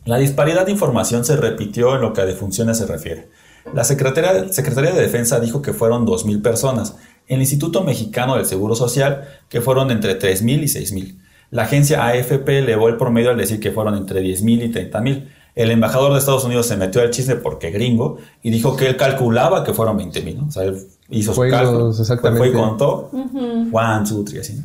[0.06, 3.30] La disparidad de información se repitió en lo que a defunciones se refiere.
[3.74, 6.96] La Secretaría, de Defensa dijo que fueron 2.000 personas,
[7.28, 11.18] el Instituto Mexicano del Seguro Social que fueron entre 3.000 y 6.000.
[11.52, 15.28] La agencia AFP elevó el promedio al decir que fueron entre 10.000 y 30.000.
[15.56, 18.96] El embajador de Estados Unidos se metió al chisme porque gringo y dijo que él
[18.98, 20.36] calculaba que fueron 20.000.
[20.36, 20.48] ¿no?
[20.48, 20.78] O sea, él
[21.10, 21.80] hizo Fue su y cálculo.
[21.88, 22.38] los- exactamente.
[22.40, 23.10] Fue y contó.
[23.14, 24.56] One, two, three, así.
[24.56, 24.64] ¿no?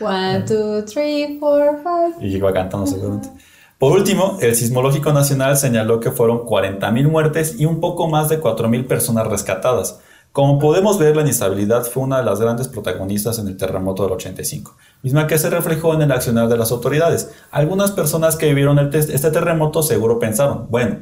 [0.00, 2.24] One, two, three, four, five.
[2.26, 3.28] Y iba cantando seguramente.
[3.78, 8.40] Por último, el Sismológico Nacional señaló que fueron 40.000 muertes y un poco más de
[8.40, 10.00] 4.000 personas rescatadas.
[10.38, 14.12] Como podemos ver, la inestabilidad fue una de las grandes protagonistas en el terremoto del
[14.12, 17.30] 85, misma que se reflejó en el accionar de las autoridades.
[17.50, 20.98] Algunas personas que vivieron este terremoto seguro pensaron, bueno,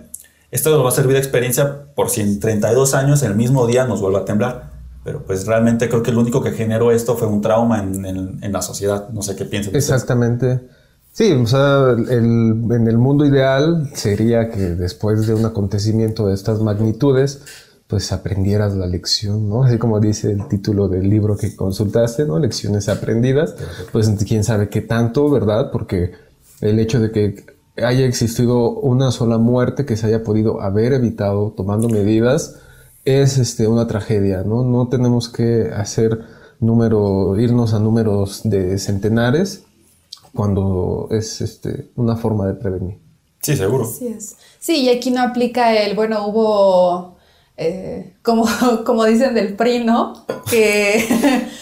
[0.50, 3.84] esto nos va a servir de experiencia por si en 32 años el mismo día
[3.84, 4.70] nos vuelve a temblar.
[5.04, 8.62] Pero pues realmente creo que lo único que generó esto fue un trauma en, la
[8.62, 9.10] sociedad.
[9.10, 9.76] No sé qué piensan.
[9.76, 10.62] Exactamente.
[11.12, 16.60] Sí, o sea, en el mundo ideal sería que después de un acontecimiento de estas
[16.60, 19.62] magnitudes, pues aprendieras la lección, ¿no?
[19.62, 22.38] Así como dice el título del libro que consultaste, ¿no?
[22.38, 23.54] Lecciones aprendidas.
[23.92, 25.70] Pues quién sabe qué tanto, ¿verdad?
[25.70, 26.12] Porque
[26.60, 27.44] el hecho de que
[27.76, 32.56] haya existido una sola muerte que se haya podido haber evitado tomando medidas
[33.04, 34.64] es este, una tragedia, ¿no?
[34.64, 36.24] No tenemos que hacer
[36.58, 39.64] número, irnos a números de centenares
[40.34, 42.98] cuando es este, una forma de prevenir.
[43.42, 43.84] Sí, seguro.
[43.84, 44.36] Así es.
[44.58, 47.15] Sí, y aquí no aplica el, bueno, hubo,
[47.56, 48.46] eh, como,
[48.84, 50.24] como dicen del PRI, ¿no?
[50.50, 51.04] Que,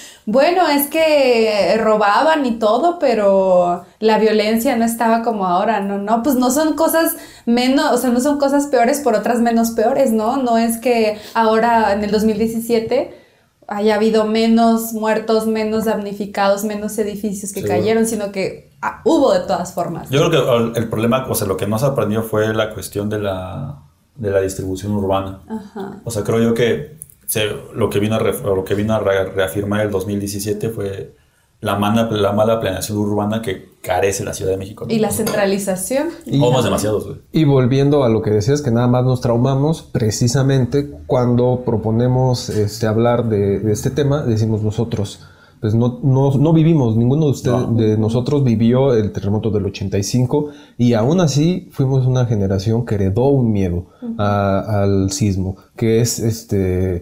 [0.27, 5.99] bueno, es que robaban y todo, pero la violencia no estaba como ahora, ¿no?
[5.99, 9.71] No, pues no son cosas menos, o sea, no son cosas peores por otras menos
[9.73, 10.37] peores, ¿no?
[10.39, 13.23] No es que ahora en el 2017
[13.67, 19.41] haya habido menos muertos, menos damnificados, menos edificios que cayeron, sino que ah, hubo de
[19.41, 20.11] todas formas.
[20.11, 23.09] Yo creo que el- el problema, o sea, lo que se aprendió fue la cuestión
[23.09, 23.79] de la,
[24.17, 25.41] de la distribución urbana.
[25.49, 26.01] Ajá.
[26.05, 26.97] O sea, creo yo que
[27.27, 31.15] se- lo que vino a, ref- lo que vino a re- reafirmar el 2017 fue
[31.61, 34.87] la mala, la mala planeación urbana que carece la Ciudad de México.
[34.89, 36.09] Y la centralización.
[36.31, 37.19] Somos demasiados, güey.
[37.33, 42.87] Y volviendo a lo que decías, que nada más nos traumamos, precisamente cuando proponemos este,
[42.87, 45.27] hablar de, de este tema, decimos nosotros,
[45.65, 47.73] pues no, no, no vivimos, ninguno de ustedes, No.
[47.73, 53.29] de nosotros vivió el terremoto del 85 y aún así fuimos una generación que heredó
[53.29, 53.87] un miedo
[54.19, 57.01] a- al sismo, que es este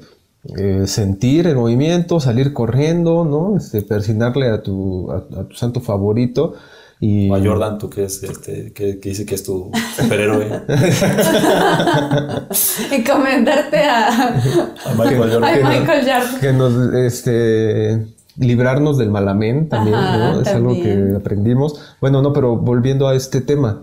[0.57, 3.57] eh, sentir el movimiento, salir corriendo, ¿no?
[3.57, 6.55] Este, persignarle a tu, a, a tu santo favorito.
[7.01, 10.47] Y, O a Jordan, tú que, es, este, que, que dice que es tu superhéroe.
[12.93, 15.45] Encomendarte a, A Michael Jordan.
[15.45, 16.41] a Michael Jordan.
[16.41, 20.41] que nos este librarnos del malamén también, Ajá, ¿no?
[20.41, 21.81] Es algo que aprendimos.
[22.01, 23.83] Bueno, no, pero volviendo a este tema,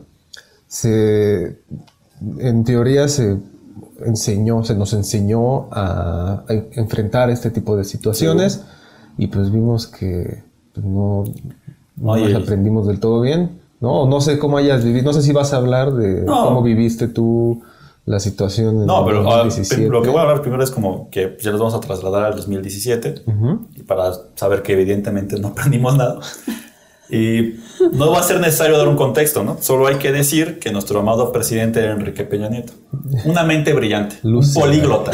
[0.67, 1.59] se
[2.39, 3.37] en teoría se
[4.05, 8.63] enseñó, se nos enseñó a, a enfrentar este tipo de situaciones
[9.17, 11.25] y pues vimos que pues, no,
[11.97, 14.05] no aprendimos del todo bien, ¿no?
[14.05, 16.45] No sé cómo hayas vivido, no sé si vas a hablar de No.
[16.45, 17.61] cómo viviste tú
[18.09, 19.87] la situación en No, pero ah, 2017.
[19.87, 22.35] lo que voy a hablar primero es como que ya nos vamos a trasladar al
[22.35, 23.67] 2017 Ujú.
[23.75, 26.19] y para saber que evidentemente no aprendimos nada.
[27.11, 27.55] Y
[27.91, 29.57] no va a ser necesario dar un contexto, ¿no?
[29.61, 32.73] Solo hay que decir que nuestro amado presidente era Enrique Peña Nieto.
[33.25, 35.11] Una mente brillante, un políglota,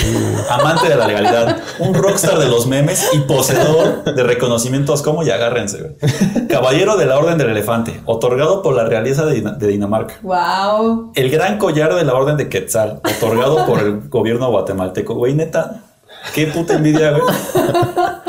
[0.49, 5.29] amante de la legalidad, un rockstar de los memes y poseedor de reconocimientos como, y
[5.29, 6.47] agárrense, güey.
[6.47, 10.15] Caballero de la Orden del Elefante, otorgado por la realeza de, de Dinamarca.
[10.21, 11.12] Wow.
[11.15, 15.15] El gran collar de la Orden de Quetzal, otorgado por el gobierno guatemalteco.
[15.15, 15.84] Güey, neta,
[16.33, 17.23] qué puta envidia, güey.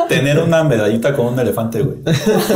[0.08, 1.96] Tener una medallita con un elefante, güey.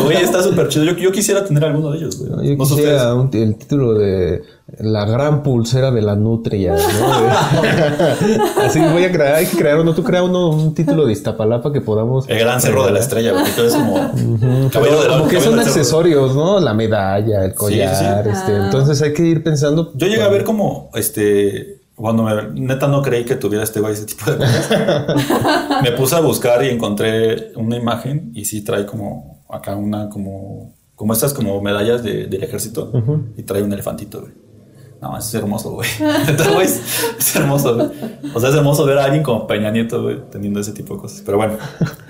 [0.04, 0.84] Güey, está súper chido.
[0.84, 2.30] Yo, yo quisiera tener alguno de ellos, güey.
[2.30, 4.42] No, yo No quisiera un- el título de
[4.78, 8.62] La gran pulsera de la nutria, ¿no?
[8.64, 11.72] Así voy a crear, hay que crear uno, tú crea uno, un título de Iztapalapa
[11.72, 12.28] que podamos...
[12.28, 13.44] El gran cerro de la estrella, güey.
[13.46, 14.70] Entonces, como.
[14.70, 16.60] Caballero de la Como que son accesorios, ¿no?
[16.60, 18.30] La medalla, el sí, collar, sí.
[18.30, 18.64] este, Ah.
[18.66, 19.90] entonces hay que ir pensando...
[19.94, 23.92] Yo llegué a ver como, este, cuando me, neta no creí que tuviera este güey
[23.94, 24.70] ese tipo de cosas.
[25.82, 30.74] me puse a buscar y encontré una imagen y sí trae como acá una, como,
[30.94, 32.92] como estas como medallas de- del ejército
[33.36, 34.32] y trae un elefantito, güey.
[35.02, 35.88] No, es hermoso, güey.
[37.18, 37.88] Es hermoso, güey.
[38.34, 41.00] O sea, es hermoso ver a alguien como Peña Nieto, güey, teniendo ese tipo de
[41.00, 41.22] cosas.
[41.24, 41.54] Pero bueno,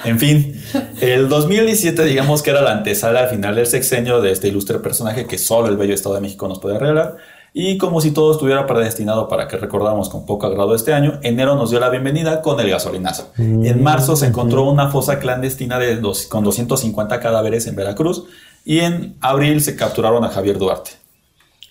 [0.04, 0.60] en fin.
[1.00, 5.26] El 2017, digamos que era la antesala al final del sexenio de este ilustre personaje
[5.26, 7.16] que solo el bello Estado de México nos puede regalar.
[7.52, 11.56] Y como si todo estuviera predestinado para que recordáramos con poco agrado este año, enero
[11.56, 13.30] nos dio la bienvenida con el gasolinazo.
[13.38, 18.24] En marzo se encontró una fosa clandestina de dos- con 250 cadáveres en Veracruz.
[18.64, 20.90] Y en abril se capturaron a Javier Duarte.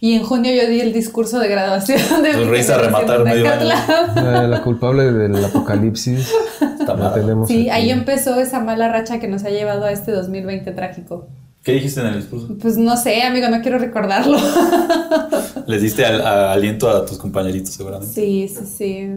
[0.01, 3.45] Y en junio yo di el discurso de graduación de risa generación rematar medio.
[4.15, 6.33] La, la culpable del apocalipsis
[6.79, 7.69] Está la tenemos Sí, aquí.
[7.69, 11.27] ahí empezó esa mala racha que nos ha llevado a este 2020 trágico.
[11.63, 12.47] ¿Qué dijiste en el discurso?
[12.61, 14.37] Pues no sé, amigo, no quiero recordarlo.
[15.67, 18.13] Les diste al- a- aliento a tus compañeritos, seguramente.
[18.13, 19.09] Sí, sí, sí.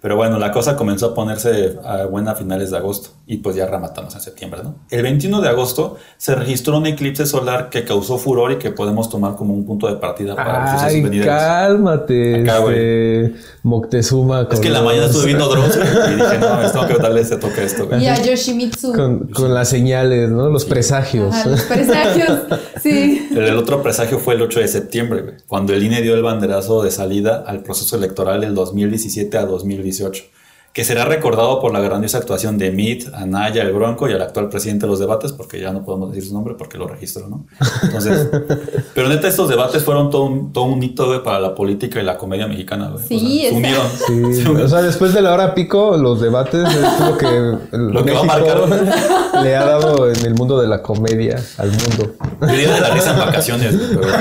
[0.00, 3.56] Pero bueno, la cosa comenzó a ponerse a buena a finales de agosto y pues
[3.56, 4.76] ya rematamos en septiembre, ¿no?
[4.90, 9.10] El 21 de agosto se registró un eclipse solar que causó furor y que podemos
[9.10, 11.34] tomar como un punto de partida para los Ay, sucesos venideros.
[11.34, 12.42] cálmate.
[12.42, 12.76] Acá, güey.
[13.24, 13.34] este,
[13.68, 14.42] Moctezuma.
[14.42, 16.68] Es con que en la mañana los- estuve viendo drones güey, y dije, no, me
[16.68, 18.02] tengo que darle ese toque a esto, güey.
[18.02, 18.92] Y a Yoshimitsu.
[18.92, 20.48] Con, con las señales, ¿no?
[20.48, 21.34] Los presagios.
[21.34, 22.38] Ajá, los presagios.
[22.82, 23.28] Sí.
[23.32, 26.22] El, el otro presagio fue el 8 de septiembre, güey, cuando el INE dio el
[26.22, 30.24] banderazo de salida al proceso electoral del 2017 a 2018,
[30.72, 34.48] que será recordado por la grandiosa actuación de Meade, Anaya, el Bronco y al actual
[34.48, 37.46] presidente de los debates, porque ya no podemos decir su nombre porque lo registró, ¿no?
[37.82, 38.28] Entonces,
[38.94, 42.04] pero neta, estos debates fueron todo un, todo un hito, güey, para la política y
[42.04, 43.04] la comedia mexicana, güey.
[43.08, 43.86] Sí, se es- unieron.
[44.06, 47.26] Sí, o sea, después de la hora pico, los debates es lo que,
[47.72, 48.58] el Lo que va a marcar.
[49.42, 52.14] le ha dado en el mundo de la comedia al mundo.
[52.40, 54.12] Yo de la risa en vacaciones, güey, pero,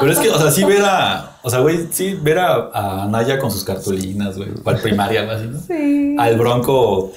[0.00, 3.04] pero es que, o sea, sí ver a, o sea, güey, sí ver a, a
[3.04, 5.60] Anaya con sus cartulinas, güey, para el primaria, algo así, ¿no?
[5.60, 6.16] Sí.
[6.18, 7.12] Al Bronco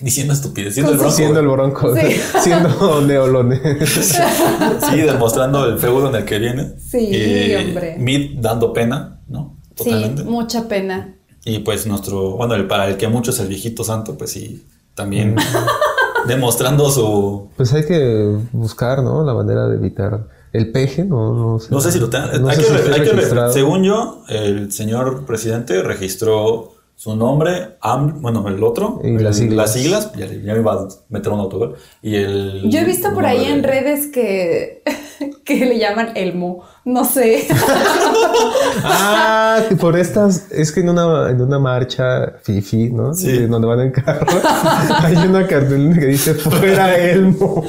[0.00, 1.16] diciendo estupidez, siendo el Bronco.
[1.16, 2.20] Siendo el bronco, Sí.
[2.42, 3.60] siendo neolone.
[3.86, 6.74] Sí, demostrando el feudo en el que viene.
[6.78, 7.96] Sí, hombre.
[7.98, 9.58] Mid dando pena, ¿no?
[9.74, 10.22] Totalmente.
[10.22, 11.14] Sí, mucha pena.
[11.44, 14.66] Y pues nuestro, bueno, el, para el que mucho es el viejito santo, pues sí,
[14.94, 15.36] también
[16.26, 17.48] demostrando su...
[17.56, 19.24] Pues hay que buscar, ¿no?
[19.24, 21.68] La manera de evitar el peje, no, no sé.
[21.70, 22.42] No sé si lo tengan.
[22.42, 27.76] No hay sé que, si hay que según yo, el señor presidente registró su nombre,
[27.80, 29.56] AM, bueno, el otro, Y el- las siglas.
[29.56, 32.68] las siglas, ya, ya me iba a meter un autogol, y el...
[32.68, 34.82] Yo he visto por ahí en de- redes que,
[35.44, 36.64] que le llaman Elmo.
[36.84, 37.46] No sé.
[38.84, 43.12] Ah, por estas, es que en una, en una marcha fifi, ¿no?
[43.14, 43.26] Sí.
[43.32, 44.26] De Donde van en carro,
[45.02, 47.64] hay una cartulina que dice fuera Elmo.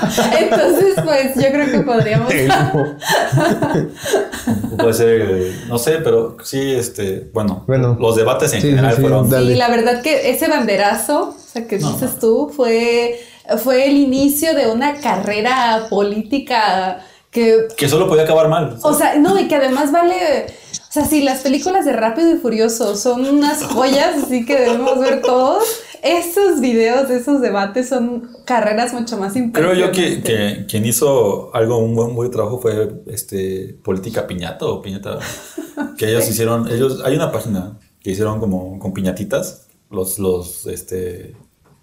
[0.38, 2.32] Entonces, pues yo creo que podríamos.
[4.78, 7.96] Puede ser, eh, no sé, pero sí, este, bueno, Bueno.
[8.00, 9.28] los debates en Sí, general sí, sí, fueron...
[9.30, 9.52] Dale.
[9.52, 12.18] Sí, la verdad que ese banderazo, o sea, que No, dices no.
[12.20, 13.20] tú, fue,
[13.62, 18.78] fue el inicio de una carrera política que Que solo podía acabar mal.
[18.82, 20.46] O sea, no, y que además vale.
[20.88, 24.98] O sea, si las películas de Rápido y Furioso son unas joyas, así que debemos
[24.98, 25.62] ver todos.
[26.02, 29.78] Estos videos, esos debates son carreras mucho más Creo impresionantes.
[29.86, 34.80] yo que, que quien hizo algo, un buen, buen trabajo fue este Política Piñata o
[34.82, 35.18] Piñata.
[35.96, 41.36] Que ellos hicieron, ellos, hay una página que hicieron como con piñatitas los, los, este,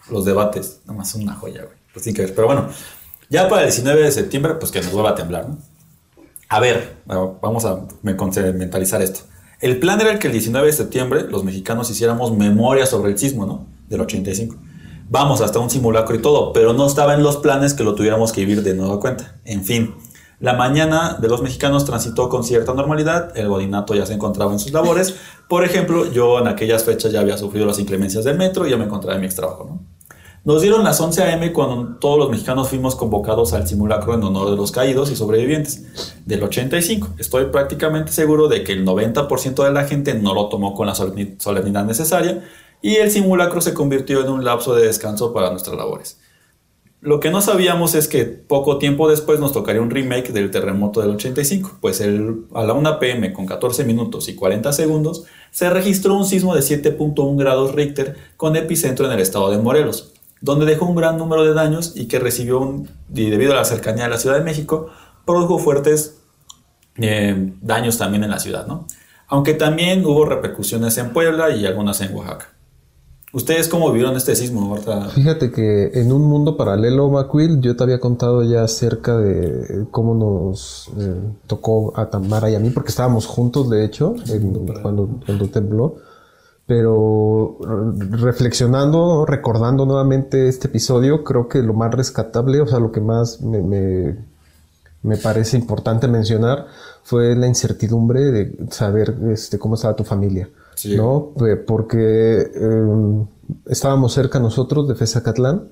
[0.10, 0.80] los debates.
[0.86, 1.76] Nada más una joya, güey.
[1.94, 2.34] Pues tiene que ver.
[2.36, 2.68] Pero bueno,
[3.30, 5.58] ya para el 19 de septiembre, pues que nos vuelva a temblar, ¿no?
[6.50, 8.14] A ver, vamos a me-
[8.54, 9.22] mentalizar esto.
[9.60, 13.46] El plan era que el 19 de septiembre los mexicanos hiciéramos memoria sobre el sismo,
[13.46, 13.68] ¿no?
[13.88, 14.56] Del 85.
[15.10, 18.32] Vamos, hasta un simulacro y todo, pero no estaba en los planes que lo tuviéramos
[18.34, 19.38] que vivir de nueva cuenta.
[19.46, 19.96] En fin,
[20.40, 24.60] la mañana de los mexicanos transitó con cierta normalidad, el godinato ya se encontraba en
[24.60, 25.16] sus labores.
[25.48, 28.78] Por ejemplo, yo en aquellas fechas ya había sufrido las inclemencias del metro y ya
[28.78, 29.98] me encontraba en mi extrabajo, ¿no?
[30.44, 31.52] Nos dieron las 11 a.m.
[31.52, 36.14] cuando todos los mexicanos fuimos convocados al simulacro en honor de los caídos y sobrevivientes
[36.26, 37.16] del 85.
[37.18, 40.94] Estoy prácticamente seguro de que el 90% de la gente no lo tomó con la
[40.96, 42.46] solemni- solemnidad necesaria
[42.82, 46.20] y el simulacro se convirtió en un lapso de descanso para nuestras labores.
[47.00, 51.00] Lo que no sabíamos es que poco tiempo después nos tocaría un remake del terremoto
[51.00, 55.70] del 85, pues el, a la 1 pm con 14 minutos y 40 segundos se
[55.70, 60.66] registró un sismo de 7.1 grados Richter con epicentro en el estado de Morelos, donde
[60.66, 64.06] dejó un gran número de daños y que recibió un, y debido a la cercanía
[64.06, 64.90] de la Ciudad de México,
[65.24, 66.18] produjo fuertes
[66.98, 68.88] eh, daños también en la ciudad, ¿no?
[69.28, 72.57] Aunque también hubo repercusiones en Puebla y algunas en Oaxaca.
[73.34, 75.10] ¿Ustedes cómo vivieron este sismo, Marta?
[75.10, 80.16] Fíjate que en un mundo paralelo, McQuill, yo te había contado ya acerca de cómo
[80.16, 81.14] nos eh,
[81.46, 85.96] tocó a Tamara y a mí, porque estábamos juntos, de hecho, en- cuando, cuando tembló.
[86.66, 92.92] Pero re- reflexionando, recordando nuevamente este episodio, creo que lo más rescatable, o sea, lo
[92.92, 94.18] que más me, me,
[95.04, 96.68] me parece importante mencionar
[97.04, 100.50] fue la incertidumbre de saber este, cómo estaba tu familia.
[100.78, 100.96] Sí.
[100.96, 101.34] ¿no?
[101.66, 103.26] Porque eh,
[103.66, 105.70] estábamos cerca nosotros de Fezacatlán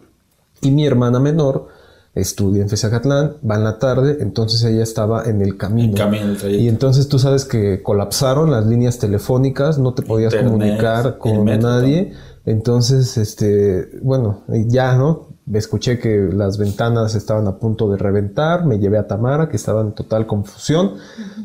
[0.62, 1.68] y mi hermana menor
[2.16, 5.90] estudia en Fezacatlán, va en la tarde, entonces ella estaba en el camino.
[5.90, 6.50] En camino.
[6.50, 11.44] Y entonces tú sabes que colapsaron las líneas telefónicas, no te podías Internet, comunicar con
[11.44, 12.14] metro nadie.
[12.46, 15.35] Entonces, este, bueno, ya, ¿no?
[15.54, 19.82] Escuché que las ventanas estaban a punto de reventar, me llevé a Tamara, que estaba
[19.82, 20.96] en total confusión,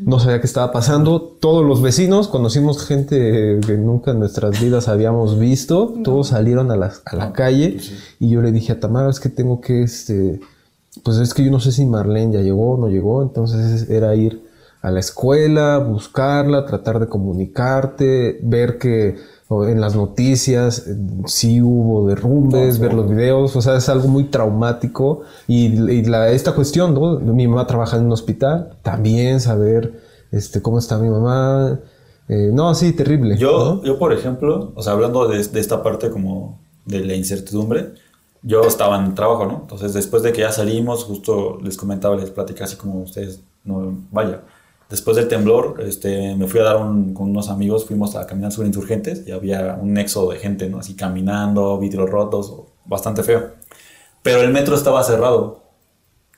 [0.00, 1.20] no sabía qué estaba pasando.
[1.20, 6.76] Todos los vecinos, conocimos gente que nunca en nuestras vidas habíamos visto, todos salieron a
[6.76, 7.78] la, a la calle
[8.18, 10.40] y yo le dije a Tamara, es que tengo que, este,
[11.04, 14.14] pues es que yo no sé si Marlene ya llegó o no llegó, entonces era
[14.14, 14.49] ir
[14.82, 19.16] a la escuela, buscarla, tratar de comunicarte, ver que
[19.50, 24.24] en las noticias eh, sí hubo derrumbes, ver los videos, o sea, es algo muy
[24.24, 25.22] traumático.
[25.48, 27.18] Y, y la, esta cuestión, ¿no?
[27.18, 30.00] Mi mamá trabaja en un hospital, también saber
[30.30, 31.80] este, cómo está mi mamá.
[32.28, 33.36] Eh, no, sí, terrible.
[33.36, 33.82] Yo, ¿no?
[33.82, 37.94] yo, por ejemplo, o sea, hablando de, de esta parte como de la incertidumbre,
[38.42, 39.58] yo estaba en el trabajo, ¿no?
[39.62, 43.98] Entonces, después de que ya salimos, justo les comentaba, les platicé así como ustedes, no,
[44.12, 44.42] vaya,
[44.90, 48.52] después del temblor, este, me fui a dar un, con unos amigos, fuimos a caminar
[48.52, 50.80] sobre insurgentes y había un nexo de gente, ¿no?
[50.80, 52.52] Así caminando, vidrios rotos,
[52.84, 53.52] bastante feo.
[54.22, 55.62] Pero el metro estaba cerrado.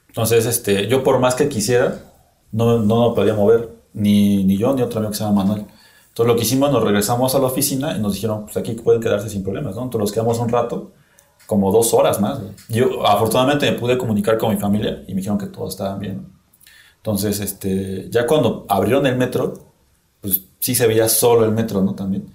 [0.08, 1.98] Entonces, este, yo por más que quisiera,
[2.52, 5.66] no, no me podía mover, ni, ni yo, ni otro amigo que se llama Manuel.
[6.08, 9.00] Entonces, lo que hicimos, nos regresamos a la oficina y nos dijeron, pues aquí pueden
[9.00, 9.84] quedarse sin problemas, ¿no?
[9.84, 10.92] Entonces, nos quedamos un rato,
[11.46, 12.38] como dos horas más.
[12.68, 16.41] Yo, afortunadamente, me pude comunicar con mi familia y me dijeron que todo estaba bien.
[17.02, 19.54] Entonces, este, ya cuando abrieron el metro,
[20.20, 21.96] pues sí se veía solo el metro, ¿no?
[21.96, 22.32] También.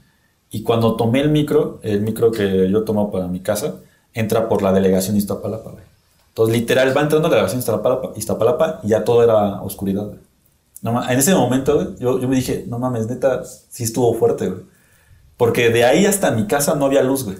[0.51, 3.76] Y cuando tomé el micro, el micro que yo tomo para mi casa,
[4.13, 5.84] entra por la delegación Iztapalapa, güey.
[6.30, 10.20] Entonces, literal, va entrando la delegación Iztapalapa, Iztapalapa y ya todo era oscuridad, güey.
[10.82, 14.49] No en ese momento, güey, yo, yo me dije, no mames, neta, sí estuvo fuerte,
[14.49, 14.63] güey.
[15.38, 17.38] Porque de ahí hasta mi casa no había luz, güey.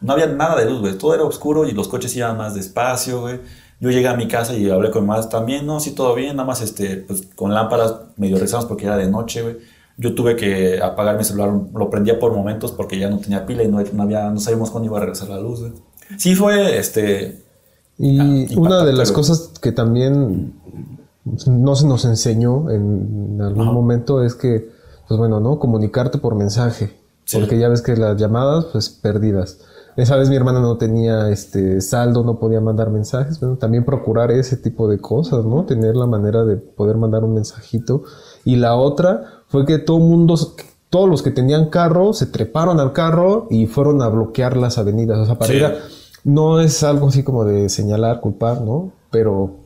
[0.00, 0.96] No había nada de luz, güey.
[0.96, 3.40] Todo era oscuro y los coches iban más despacio, güey.
[3.84, 6.46] Yo llegué a mi casa y hablé con más también, no, sí, todo bien, nada
[6.46, 9.56] más este, pues, con lámparas medio rezamos porque era de noche, güey.
[9.98, 13.62] Yo tuve que apagar mi celular, lo prendía por momentos porque ya no tenía pila
[13.62, 15.72] y no, no había, no sabíamos cuándo iba a regresar la luz, güey.
[16.16, 17.42] Sí fue, este,
[17.98, 19.16] Y Ah, una de las güey.
[19.20, 20.54] cosas que también
[21.46, 23.72] no se nos enseñó en algún Ajá.
[23.72, 24.68] momento es que,
[25.06, 25.58] pues bueno, ¿no?
[25.58, 26.90] Comunicarte por mensaje.
[27.24, 27.38] Sí.
[27.38, 29.58] Porque ya ves que las llamadas, pues perdidas.
[29.96, 33.38] Esa vez mi hermana no tenía este saldo, no podía mandar mensajes.
[33.38, 35.64] Bueno, también procurar ese tipo de cosas, ¿no?
[35.64, 38.02] Tener la manera de poder mandar un mensajito.
[38.44, 40.34] Y la otra fue que todo mundo,
[40.90, 45.18] todos los que tenían carro, se treparon al carro y fueron a bloquear las avenidas.
[45.18, 45.56] O sea, para Sí.
[45.58, 45.74] ir a-
[46.24, 48.92] no es algo así como de señalar, culpar, ¿no?
[49.10, 49.56] Pero,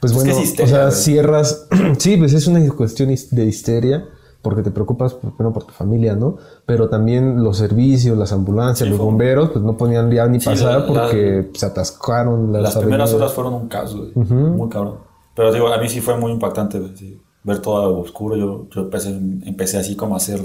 [0.00, 1.66] pues bueno, histeria, o sea, cierras,
[1.98, 4.04] sí, pues es una cuestión de histeria,
[4.42, 6.36] porque te preocupas, pues, bueno, por tu familia, ¿no?
[6.66, 10.46] Pero también los servicios, las ambulancias, Sí, los bomberos, pues no ponían ya ni Sí,
[10.46, 14.12] pasar la- la- porque se atascaron las, las primeras horas fueron un caos, güey.
[14.14, 14.94] Muy cabrón.
[15.34, 17.20] Pero digo, a mí sí fue muy impactante, güey, sí.
[17.42, 18.36] Ver todo oscuro.
[18.36, 20.40] Yo, yo empecé, empecé así como a hacer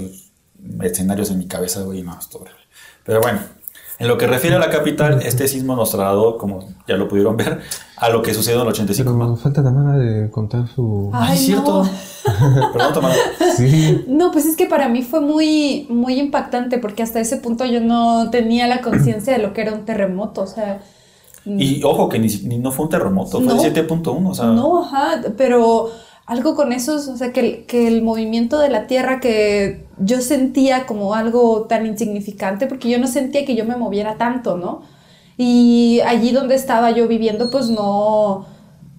[0.82, 2.60] escenarios en mi cabeza, güey, y no, esto horrible.
[3.04, 3.38] Pero bueno,
[3.98, 7.36] en lo que refiere a la capital, este sismo nos trasladó, como ya lo pudieron
[7.36, 7.60] ver,
[7.96, 9.10] a lo que sucedió en el 85.
[9.10, 9.36] Pero ¿no?
[9.36, 11.10] falta Tamara de contar su...
[11.14, 11.82] Ay, Ay, es cierto.
[11.84, 12.72] no.
[12.72, 13.14] Perdón, Tamara.
[13.56, 14.04] Sí.
[14.06, 17.80] No, pues es que para mí fue muy, muy impactante porque hasta ese punto yo
[17.80, 20.80] no tenía la conciencia de lo que era un terremoto, o sea...
[21.46, 23.62] Y ojo, que ni, ni no fue un terremoto, fue No.
[23.62, 24.46] de 7.1, o sea...
[24.46, 25.90] No, ajá, pero
[26.26, 30.20] algo con esos, o sea, que el, que el movimiento de la tierra que yo
[30.20, 34.82] sentía como algo tan insignificante, porque yo no sentía que yo me moviera tanto, ¿no?
[35.38, 38.46] Y allí donde estaba yo viviendo, pues no,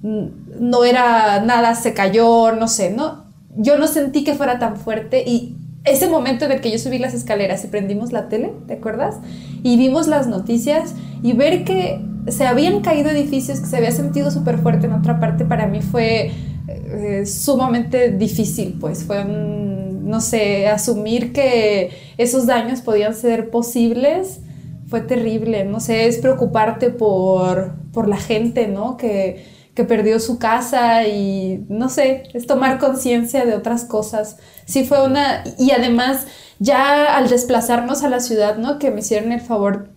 [0.02, 3.26] no era nada, se cayó, no sé, ¿no?
[3.58, 6.98] Yo no sentí que fuera tan fuerte y ese momento en el que yo subí
[6.98, 9.16] las escaleras y prendimos la tele, ¿te acuerdas?
[9.64, 14.32] Y vimos las noticias y ver que se habían caído edificios, que se había sentido
[14.32, 16.32] súper fuerte en otra parte, para mí fue
[16.68, 24.40] eh, sumamente difícil, pues fue, un, no sé, asumir que esos daños podían ser posibles
[24.88, 28.98] fue terrible, no sé, es preocuparte por, por la gente, ¿no?
[28.98, 34.38] Que, que perdió su casa y no sé, es tomar conciencia de otras cosas.
[34.66, 36.26] Sí fue una, y además
[36.60, 38.80] ya al desplazarnos a la ciudad, ¿no?
[38.80, 39.90] Que me hicieron el favor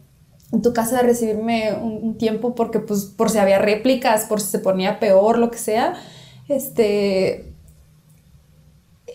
[0.53, 4.41] en tu casa de recibirme un, un tiempo porque pues por si había réplicas, por
[4.41, 5.95] si se ponía peor, lo que sea,
[6.53, 7.53] este,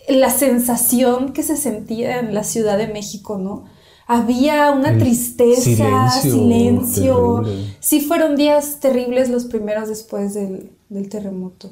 [0.08, 3.64] la sensación que se sentía en la Ciudad de México, ¿no?
[4.06, 7.44] Había una El tristeza, silencio silencio.
[7.80, 11.70] Sí fueron días terribles los primeros después del, del terremoto.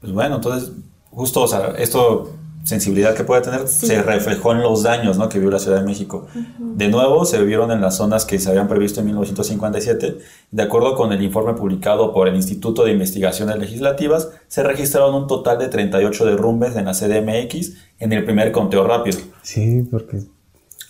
[0.00, 0.70] Pues bueno, entonces,
[1.10, 2.30] justo, o sea, esto,
[2.64, 3.86] sensibilidad que puede tener, Sí.
[3.86, 5.28] se reflejó en los daños ¿no?
[5.28, 6.26] que vio la Ciudad de México.
[6.58, 10.18] De nuevo, se vieron en las zonas que se habían previsto en 1957.
[10.50, 15.26] De acuerdo con el informe publicado por el Instituto de Investigaciones Legislativas, se registraron un
[15.26, 19.18] total de 38 derrumbes en la CDMX en el primer conteo rápido.
[19.42, 20.18] Sí, porque...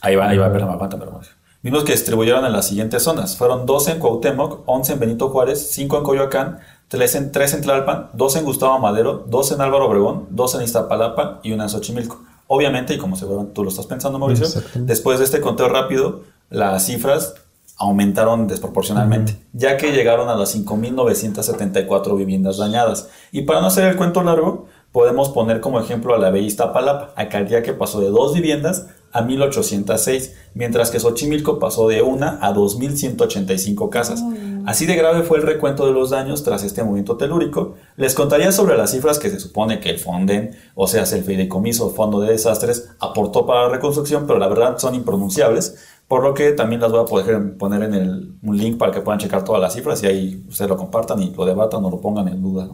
[0.01, 1.21] Ahí va, ahí va, perdón, aguanta, perdón.
[1.63, 3.37] Vimos que distribuyeron en las siguientes zonas.
[3.37, 6.59] Fueron 12 en Cuauhtémoc, 11 en Benito Juárez, 5 en Coyoacán,
[6.93, 10.63] 3 en, 3 en Tlalpan, 2 en Gustavo Madero, 2 en Álvaro Obregón, 2 en
[10.63, 12.21] Iztapalapa y 1 en Xochimilco.
[12.49, 16.21] Obviamente, y como seguro tú lo estás pensando, Mauricio, después de este conteo rápido,
[16.51, 17.35] las cifras
[17.79, 23.09] aumentaron desproporcionalmente, ya que llegaron a las 5.974 viviendas dañadas.
[23.33, 27.15] Y para no hacer el cuento largo, podemos poner como ejemplo a la Bella Iztapalapa,
[27.17, 32.53] alcaldía que pasó de dos viviendas a 1806, mientras que Xochimilco pasó de una a
[32.53, 34.23] 2185 casas.
[34.67, 37.75] Así de grave fue el recuento de los daños tras este movimiento telúrico.
[37.97, 41.91] Les contaría sobre las cifras que se supone que el Fonden, o sea, el Fideicomiso
[41.91, 45.77] Fondo de Desastres, aportó para la reconstrucción, pero la verdad son impronunciables,
[46.09, 49.19] por lo que también las voy a poner en el, un link para que puedan
[49.19, 52.29] checar todas las cifras y ahí ustedes lo compartan y lo debatan o lo pongan
[52.29, 52.69] en duda.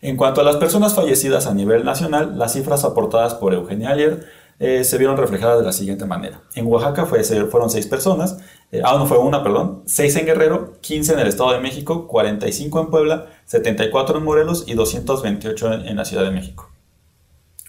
[0.00, 4.24] En cuanto a las personas fallecidas a nivel nacional, las cifras aportadas por Eugenia Ayer
[4.60, 6.42] eh, se vieron reflejadas de la siguiente manera.
[6.54, 8.38] En Oaxaca fue, fueron seis personas,
[8.78, 12.06] eh, ah, no fue una, perdón, seis en Guerrero, 15 en el Estado de México,
[12.06, 16.70] 45 en Puebla, 74 en Morelos y 228 en, en la Ciudad de México.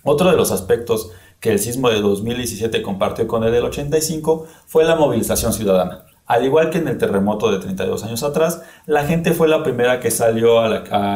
[0.04, 4.84] Otro de los aspectos que el sismo de 2017 compartió con el del 85 fue
[4.84, 6.06] la movilización ciudadana.
[6.26, 10.00] Al igual que en el terremoto de 32 años atrás, la gente fue la primera
[10.00, 10.70] que salió a,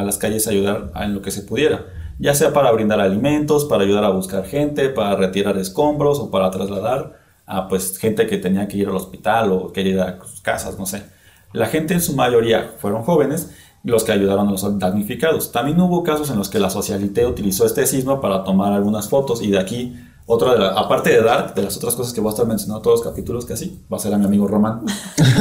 [0.04, 1.88] las calles a ayudar en lo que se pudiera,
[2.20, 6.52] ya sea para brindar alimentos, para ayudar a buscar gente, para retirar escombros o para
[6.52, 7.18] trasladar
[7.50, 10.78] a pues, gente que tenía que ir al hospital o quería ir a sus casas,
[10.78, 11.04] no sé.
[11.52, 13.50] La gente en su mayoría fueron jóvenes
[13.84, 15.52] los que ayudaron a los damnificados.
[15.52, 19.42] También hubo casos en los que la Socialité utilizó este sismo para tomar algunas fotos
[19.42, 19.96] y de aquí
[20.28, 22.84] otra de la, aparte de Dark, de las otras cosas que voy a estar mencionando
[22.84, 24.82] todos los capítulos que así, va a ser a mi amigo Román.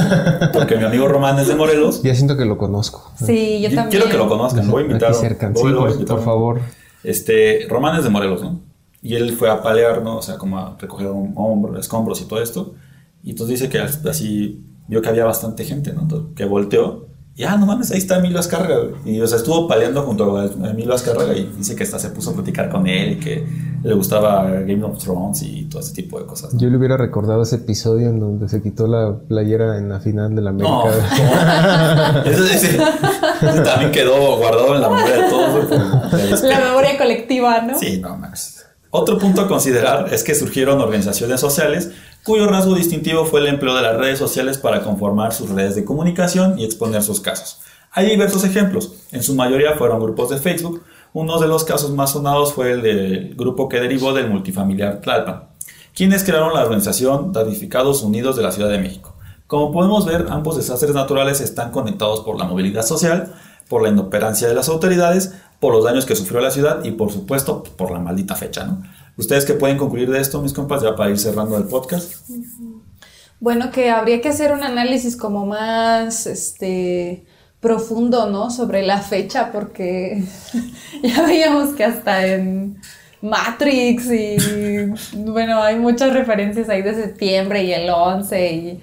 [0.54, 2.02] Porque mi amigo Román es de Morelos.
[2.02, 3.12] Ya siento que lo conozco.
[3.22, 3.90] Sí, yo, también.
[3.90, 5.12] Quiero que lo conozcan, lo voy a invitar.
[6.06, 6.60] por favor.
[7.04, 8.67] Este, Román es de Morelos, ¿no?
[9.02, 10.18] Y él fue a palear, ¿no?
[10.18, 12.74] O sea, como a recoger un hombro, escombros y todo esto.
[13.22, 16.34] Y entonces dice que así vio que había bastante gente, ¿no?
[16.34, 18.88] que volteó y ah, no mames, ahí está Emilio Azcárraga.
[19.04, 22.30] Y o sea, estuvo peleando junto a Emilio Azcárraga y dice que hasta se puso
[22.30, 23.46] a platicar con él y que
[23.84, 26.50] le gustaba Game of Thrones y todo ese tipo de cosas.
[26.56, 30.34] Yo le hubiera recordado ese episodio en donde se quitó la playera en la final
[30.34, 30.72] de la América.
[32.24, 32.76] No, ese,
[33.62, 36.42] también quedó guardado en la memoria de todos.
[36.42, 37.78] La memoria colectiva, ¿no?
[37.78, 38.57] Sí, no mames.
[38.90, 41.90] Otro punto a considerar es que surgieron organizaciones sociales
[42.24, 45.84] cuyo rasgo distintivo fue el empleo de las redes sociales para conformar sus redes de
[45.84, 47.60] comunicación y exponer sus casos.
[47.92, 50.82] Hay diversos ejemplos, en su mayoría fueron grupos de Facebook,
[51.12, 55.48] uno de los casos más sonados fue el del grupo que derivó del multifamiliar Tlalpan,
[55.94, 59.16] quienes crearon la organización Damnificados Unidos de la Ciudad de México.
[59.46, 63.34] Como podemos ver, ambos desastres naturales están conectados por la movilidad social,
[63.68, 67.10] por la inoperancia de las autoridades, por los daños que sufrió la ciudad y por
[67.10, 68.64] supuesto por la maldita fecha.
[68.64, 68.82] ¿no?
[69.16, 72.12] ¿Ustedes qué pueden concluir de esto, mis compas, ya para ir cerrando el podcast?
[73.40, 77.24] Bueno, que habría que hacer un análisis como más este,
[77.60, 78.50] profundo, ¿no?
[78.50, 80.22] Sobre la fecha, porque
[81.02, 82.80] ya veíamos que hasta en
[83.20, 84.36] Matrix y,
[85.16, 88.82] bueno, hay muchas referencias ahí de septiembre y el 11, y,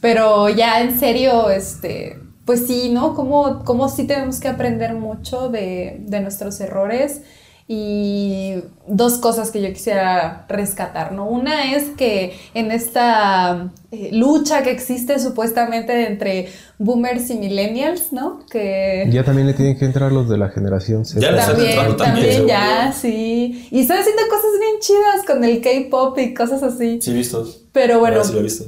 [0.00, 3.14] pero ya en serio, este, pues sí, ¿no?
[3.14, 7.22] Como, como sí tenemos que aprender mucho de, de nuestros errores
[7.68, 11.26] y dos cosas que yo quisiera rescatar, ¿no?
[11.26, 18.44] Una es que en esta eh, lucha que existe supuestamente entre boomers y millennials, ¿no?
[18.50, 19.08] Que...
[19.10, 21.20] Ya también le tienen que entrar los de la generación Z.
[21.20, 23.68] Ya también, también, ya, sí.
[23.70, 27.00] Y están haciendo cosas bien chidas con el K-pop y cosas así.
[27.00, 27.62] Sí, vistos.
[27.72, 28.24] Pero bueno.
[28.24, 28.64] Sí, lo he visto.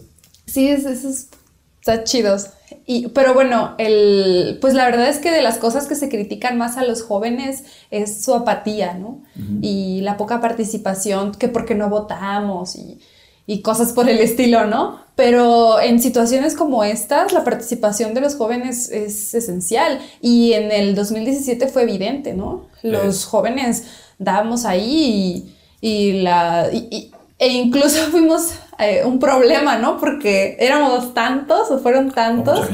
[0.47, 1.27] Sí, esos
[1.81, 2.47] están chidos.
[2.87, 6.59] Y, pero bueno, el, pues la verdad es que de las cosas que se critican
[6.59, 9.23] más a los jóvenes es su apatía, ¿no?
[9.63, 13.01] Y la poca participación, que porque no votamos y,
[13.47, 15.01] y, cosas por el estilo, ¿no?
[15.17, 20.01] Pero en situaciones como estas, la participación de los jóvenes es esencial.
[20.21, 22.67] Y en el 2017 fue evidente, ¿no?
[22.83, 23.85] Los jóvenes
[24.19, 26.69] dábamos ahí y, y la...
[27.39, 29.99] e incluso fuimos eh, un problema, ¿no?
[29.99, 32.69] Porque éramos tantos o fueron tantos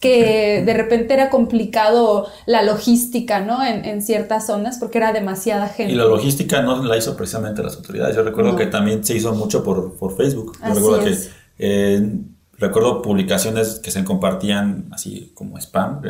[0.00, 3.64] que de repente era complicado la logística, ¿no?
[3.64, 5.92] En, ciertas zonas porque era demasiada gente.
[5.92, 8.14] Y la logística no la hizo precisamente las autoridades.
[8.14, 10.56] Yo recuerdo que también se hizo mucho por, por Facebook.
[10.66, 11.16] Yo recuerdo que
[11.58, 12.18] eh,
[12.58, 16.02] recuerdo publicaciones que se compartían así como spam.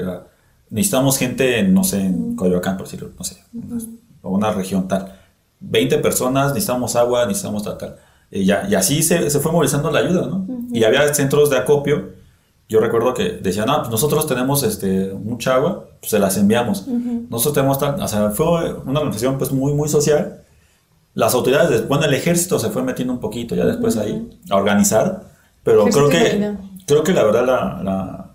[0.70, 3.36] necesitamos gente, no sé, en Coyoacán, por decirlo, no sé,
[4.22, 5.16] o una región tal.
[5.61, 7.96] 20 personas, necesitamos agua, necesitamos tal, tal.
[8.30, 10.46] Y, ya, y así se, se, fue movilizando la ayuda, ¿no?
[10.72, 12.16] Y había centros de acopio.
[12.68, 16.86] Yo recuerdo que decían, ah, pues nosotros tenemos este, mucha agua, pues se las enviamos.
[16.88, 20.42] Nosotros tenemos tal, o sea, fue una organización pues muy, muy social.
[21.14, 25.22] Las autoridades, bueno, el ejército se fue metiendo un poquito ya después ahí a organizar,
[25.62, 26.54] pero creo que,
[26.86, 28.32] creo que la verdad la,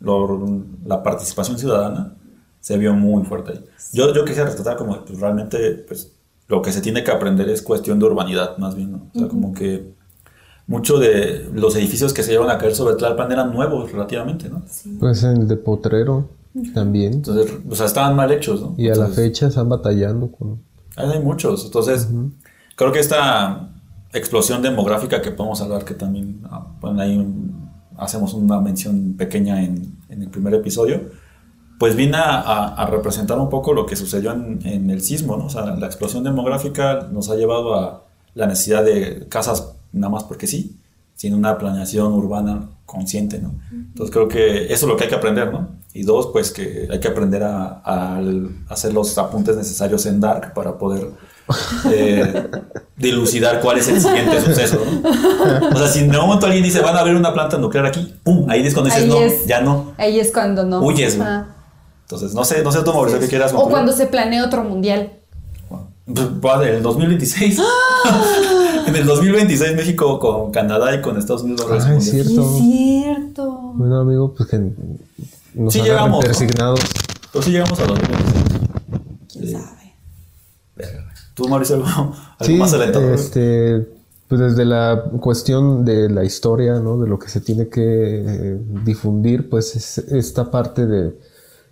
[0.00, 2.14] la, la, participación ciudadana
[2.60, 3.64] se vio muy fuerte ahí.
[3.92, 6.12] Yo, yo quisiera rescatar como pues, realmente pues,
[6.50, 9.06] lo que se tiene que aprender es cuestión de urbanidad, más bien, ¿no?
[9.14, 9.92] O sea, como que
[10.66, 14.62] muchos de los edificios que se llevan a caer sobre Tlalpan eran nuevos relativamente, ¿no?
[14.98, 16.28] Pues el de Potrero
[16.74, 17.14] también.
[17.14, 18.74] Entonces, o sea, estaban mal hechos, ¿no?
[18.76, 20.60] Y a la fecha están batallando con,
[20.96, 21.64] Hay muchos.
[21.64, 22.08] Entonces,
[22.76, 23.70] creo que esta
[24.12, 29.62] explosión demográfica que podemos hablar, que también ah, bueno, ahí un- hacemos una mención pequeña
[29.62, 31.00] en, en el primer episodio,
[31.80, 35.38] pues viene a, a- a representar un poco lo que sucedió en, en el sismo,
[35.38, 35.46] ¿no?
[35.46, 38.02] O sea, la explosión demográfica nos ha llevado a
[38.34, 40.76] la necesidad de casas nada más porque sí,
[41.16, 43.54] sin una planeación urbana consciente, ¿no?
[43.72, 45.68] Entonces creo que eso es lo que hay que aprender, ¿no?
[45.94, 47.82] Y dos, pues que hay que aprender a,
[48.68, 51.08] hacer los apuntes necesarios en Dark para poder
[51.92, 52.46] eh,
[52.96, 55.68] dilucidar cuál es el siguiente suceso, ¿no?
[55.74, 58.14] O sea, si en un momento alguien dice, van a abrir una planta nuclear aquí,
[58.22, 58.48] ¡pum!
[58.50, 59.46] Ahí es cuando dices, Ahí no, es.
[59.46, 59.92] ya no.
[59.96, 60.80] Ahí es cuando no.
[60.80, 61.28] Huyes, güey.
[62.10, 63.24] Entonces, no sé, no sé tú, Mauricio, Sí.
[63.26, 63.72] qué quieras O concluir?
[63.72, 65.12] cuando se planea otro mundial.
[65.68, 67.60] Pues, va en el 2026.
[68.88, 72.02] en el 2026 México con Canadá y con Estados Unidos va a Ah, responder.
[72.02, 72.58] es cierto.
[72.58, 73.50] Sí, es cierto.
[73.74, 74.58] Bueno, amigo, pues que
[75.54, 76.20] nos Sí llegamos, ¿no?
[76.20, 76.80] persignados.
[77.32, 78.44] Pero sí llegamos a 2026.
[79.32, 79.52] ¿Quién Sí.
[79.52, 80.96] sabe?
[81.34, 83.14] ¿Tú, Mauricio, algo, algo Sí, más alentador?
[83.14, 83.86] este,
[84.26, 86.98] pues desde la cuestión de la historia, ¿no?
[86.98, 87.82] De lo que se tiene que
[88.26, 91.12] eh, difundir, pues es esta parte de,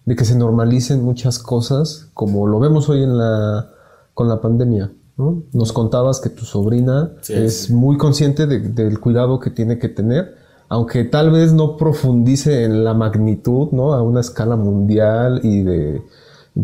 [0.09, 3.69] de que se normalicen muchas cosas, como lo vemos hoy en la,
[4.15, 5.43] con la pandemia, ¿no?
[5.53, 7.75] Nos contabas que tu sobrina Sí, es sí.
[7.75, 10.35] muy consciente de- del cuidado que tiene que tener,
[10.71, 13.93] aunque tal vez no profundice en la magnitud, ¿no?
[13.93, 16.03] A una escala mundial y de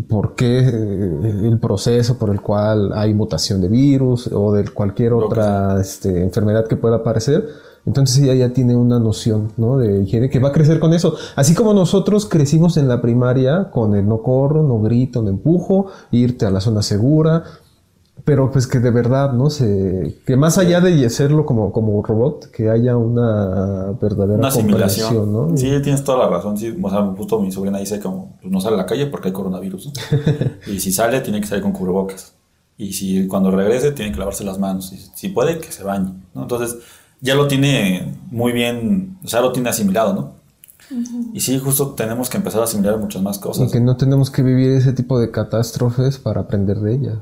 [0.09, 5.13] por qué eh, el proceso por el cual hay mutación de virus o de cualquier
[5.13, 7.47] otra este, enfermedad que pueda aparecer.
[7.85, 9.77] Entonces ella ya tiene una noción ¿no?
[9.77, 11.15] de higiene que va a crecer con eso.
[11.35, 15.87] Así como nosotros crecimos en la primaria con el no corro, no grito, no empujo,
[16.11, 17.43] irte a la zona segura,
[18.23, 19.51] pero pues que de verdad, ¿no?
[19.51, 25.31] Se, que más allá de hacerlo como, como robot, que haya una verdadera Una asimilación.
[25.31, 25.55] ¿no?
[25.55, 26.57] Sí, tienes toda la razón.
[26.57, 29.27] Sí, o sea, justo mi sobrina dice como, pues no sale a la calle porque
[29.27, 29.87] hay coronavirus.
[29.87, 29.93] ¿no?
[30.73, 32.33] y si sale, tiene que salir con cubrebocas.
[32.77, 34.91] Y si cuando regrese, tiene que lavarse las manos.
[34.91, 36.13] Y si puede, que se bañe.
[36.33, 36.41] ¿no?
[36.41, 36.77] Entonces,
[37.25, 40.35] ya lo tiene muy bien, o sea, lo tiene asimilado, ¿no?
[41.33, 43.71] Y sí, justo tenemos que empezar a asimilar muchas más Y cosas.
[43.71, 47.17] que no tenemos que vivir ese tipo de catástrofes para aprender de ellas.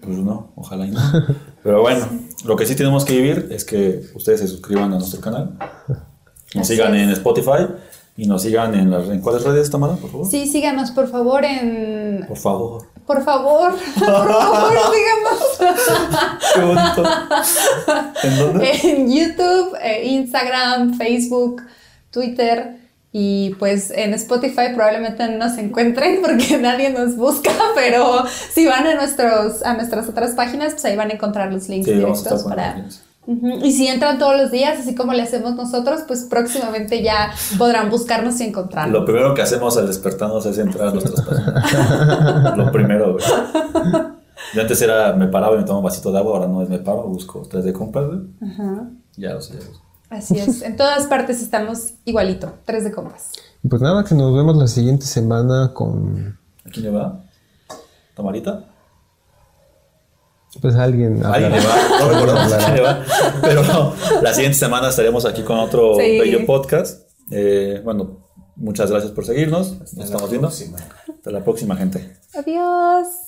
[0.00, 1.00] Pues no, ojalá y no.
[1.62, 2.06] Pero bueno,
[2.46, 5.58] lo que sí tenemos que vivir es que ustedes se suscriban a nuestro canal.
[6.54, 7.02] Nos Así sigan es.
[7.02, 7.66] en Spotify
[8.16, 10.26] y nos sigan en las en cuáles redes, Tamara, por favor.
[10.26, 12.24] Sí, síganos por favor en...
[12.26, 12.84] Por favor.
[13.08, 14.74] Por favor, por favor,
[16.60, 17.02] bonito.
[18.22, 18.70] ¿En dónde?
[18.82, 21.62] en YouTube, eh, Instagram, Facebook,
[22.10, 22.76] Twitter
[23.10, 28.86] y pues en Spotify probablemente no nos encuentren porque nadie nos busca, pero si van
[28.86, 32.44] a, nuestros, a nuestras otras páginas, pues ahí van a encontrar los links Sí, directos
[32.44, 32.74] para...
[32.74, 33.07] links.
[33.62, 37.90] Y si entran todos los días, así como le hacemos nosotros, pues próximamente ya podrán
[37.90, 38.98] buscarnos y encontrarnos.
[38.98, 42.56] Lo primero que hacemos al despertarnos es entrar a nuestras páginas.
[42.56, 43.24] Lo primero, güey.
[44.54, 46.70] Yo antes era me paraba y me tomaba un vasito de agua, ahora no es
[46.70, 48.20] me paro, busco tres de compras, güey.
[48.50, 48.88] Ajá.
[49.16, 50.16] Ya lo sé, ya.
[50.16, 53.32] Así es, en todas partes estamos igualito, tres de compras.
[53.62, 57.24] Y pues nada, que nos vemos la siguiente semana con ¿A quién le va?
[58.14, 58.64] ¿Tamarita?
[60.60, 61.24] Pues alguien.
[61.24, 63.04] Alguien le va, no recordamos quién le va.
[63.42, 63.62] Pero
[64.22, 66.18] la siguiente semana estaremos aquí con otro Sí.
[66.18, 67.08] bello podcast.
[67.30, 69.78] Eh, bueno, muchas gracias por seguirnos.
[69.94, 70.48] Nos estamos viendo.
[70.48, 70.78] próxima.
[71.08, 72.16] Hasta la próxima, gente.
[72.34, 73.27] Adiós.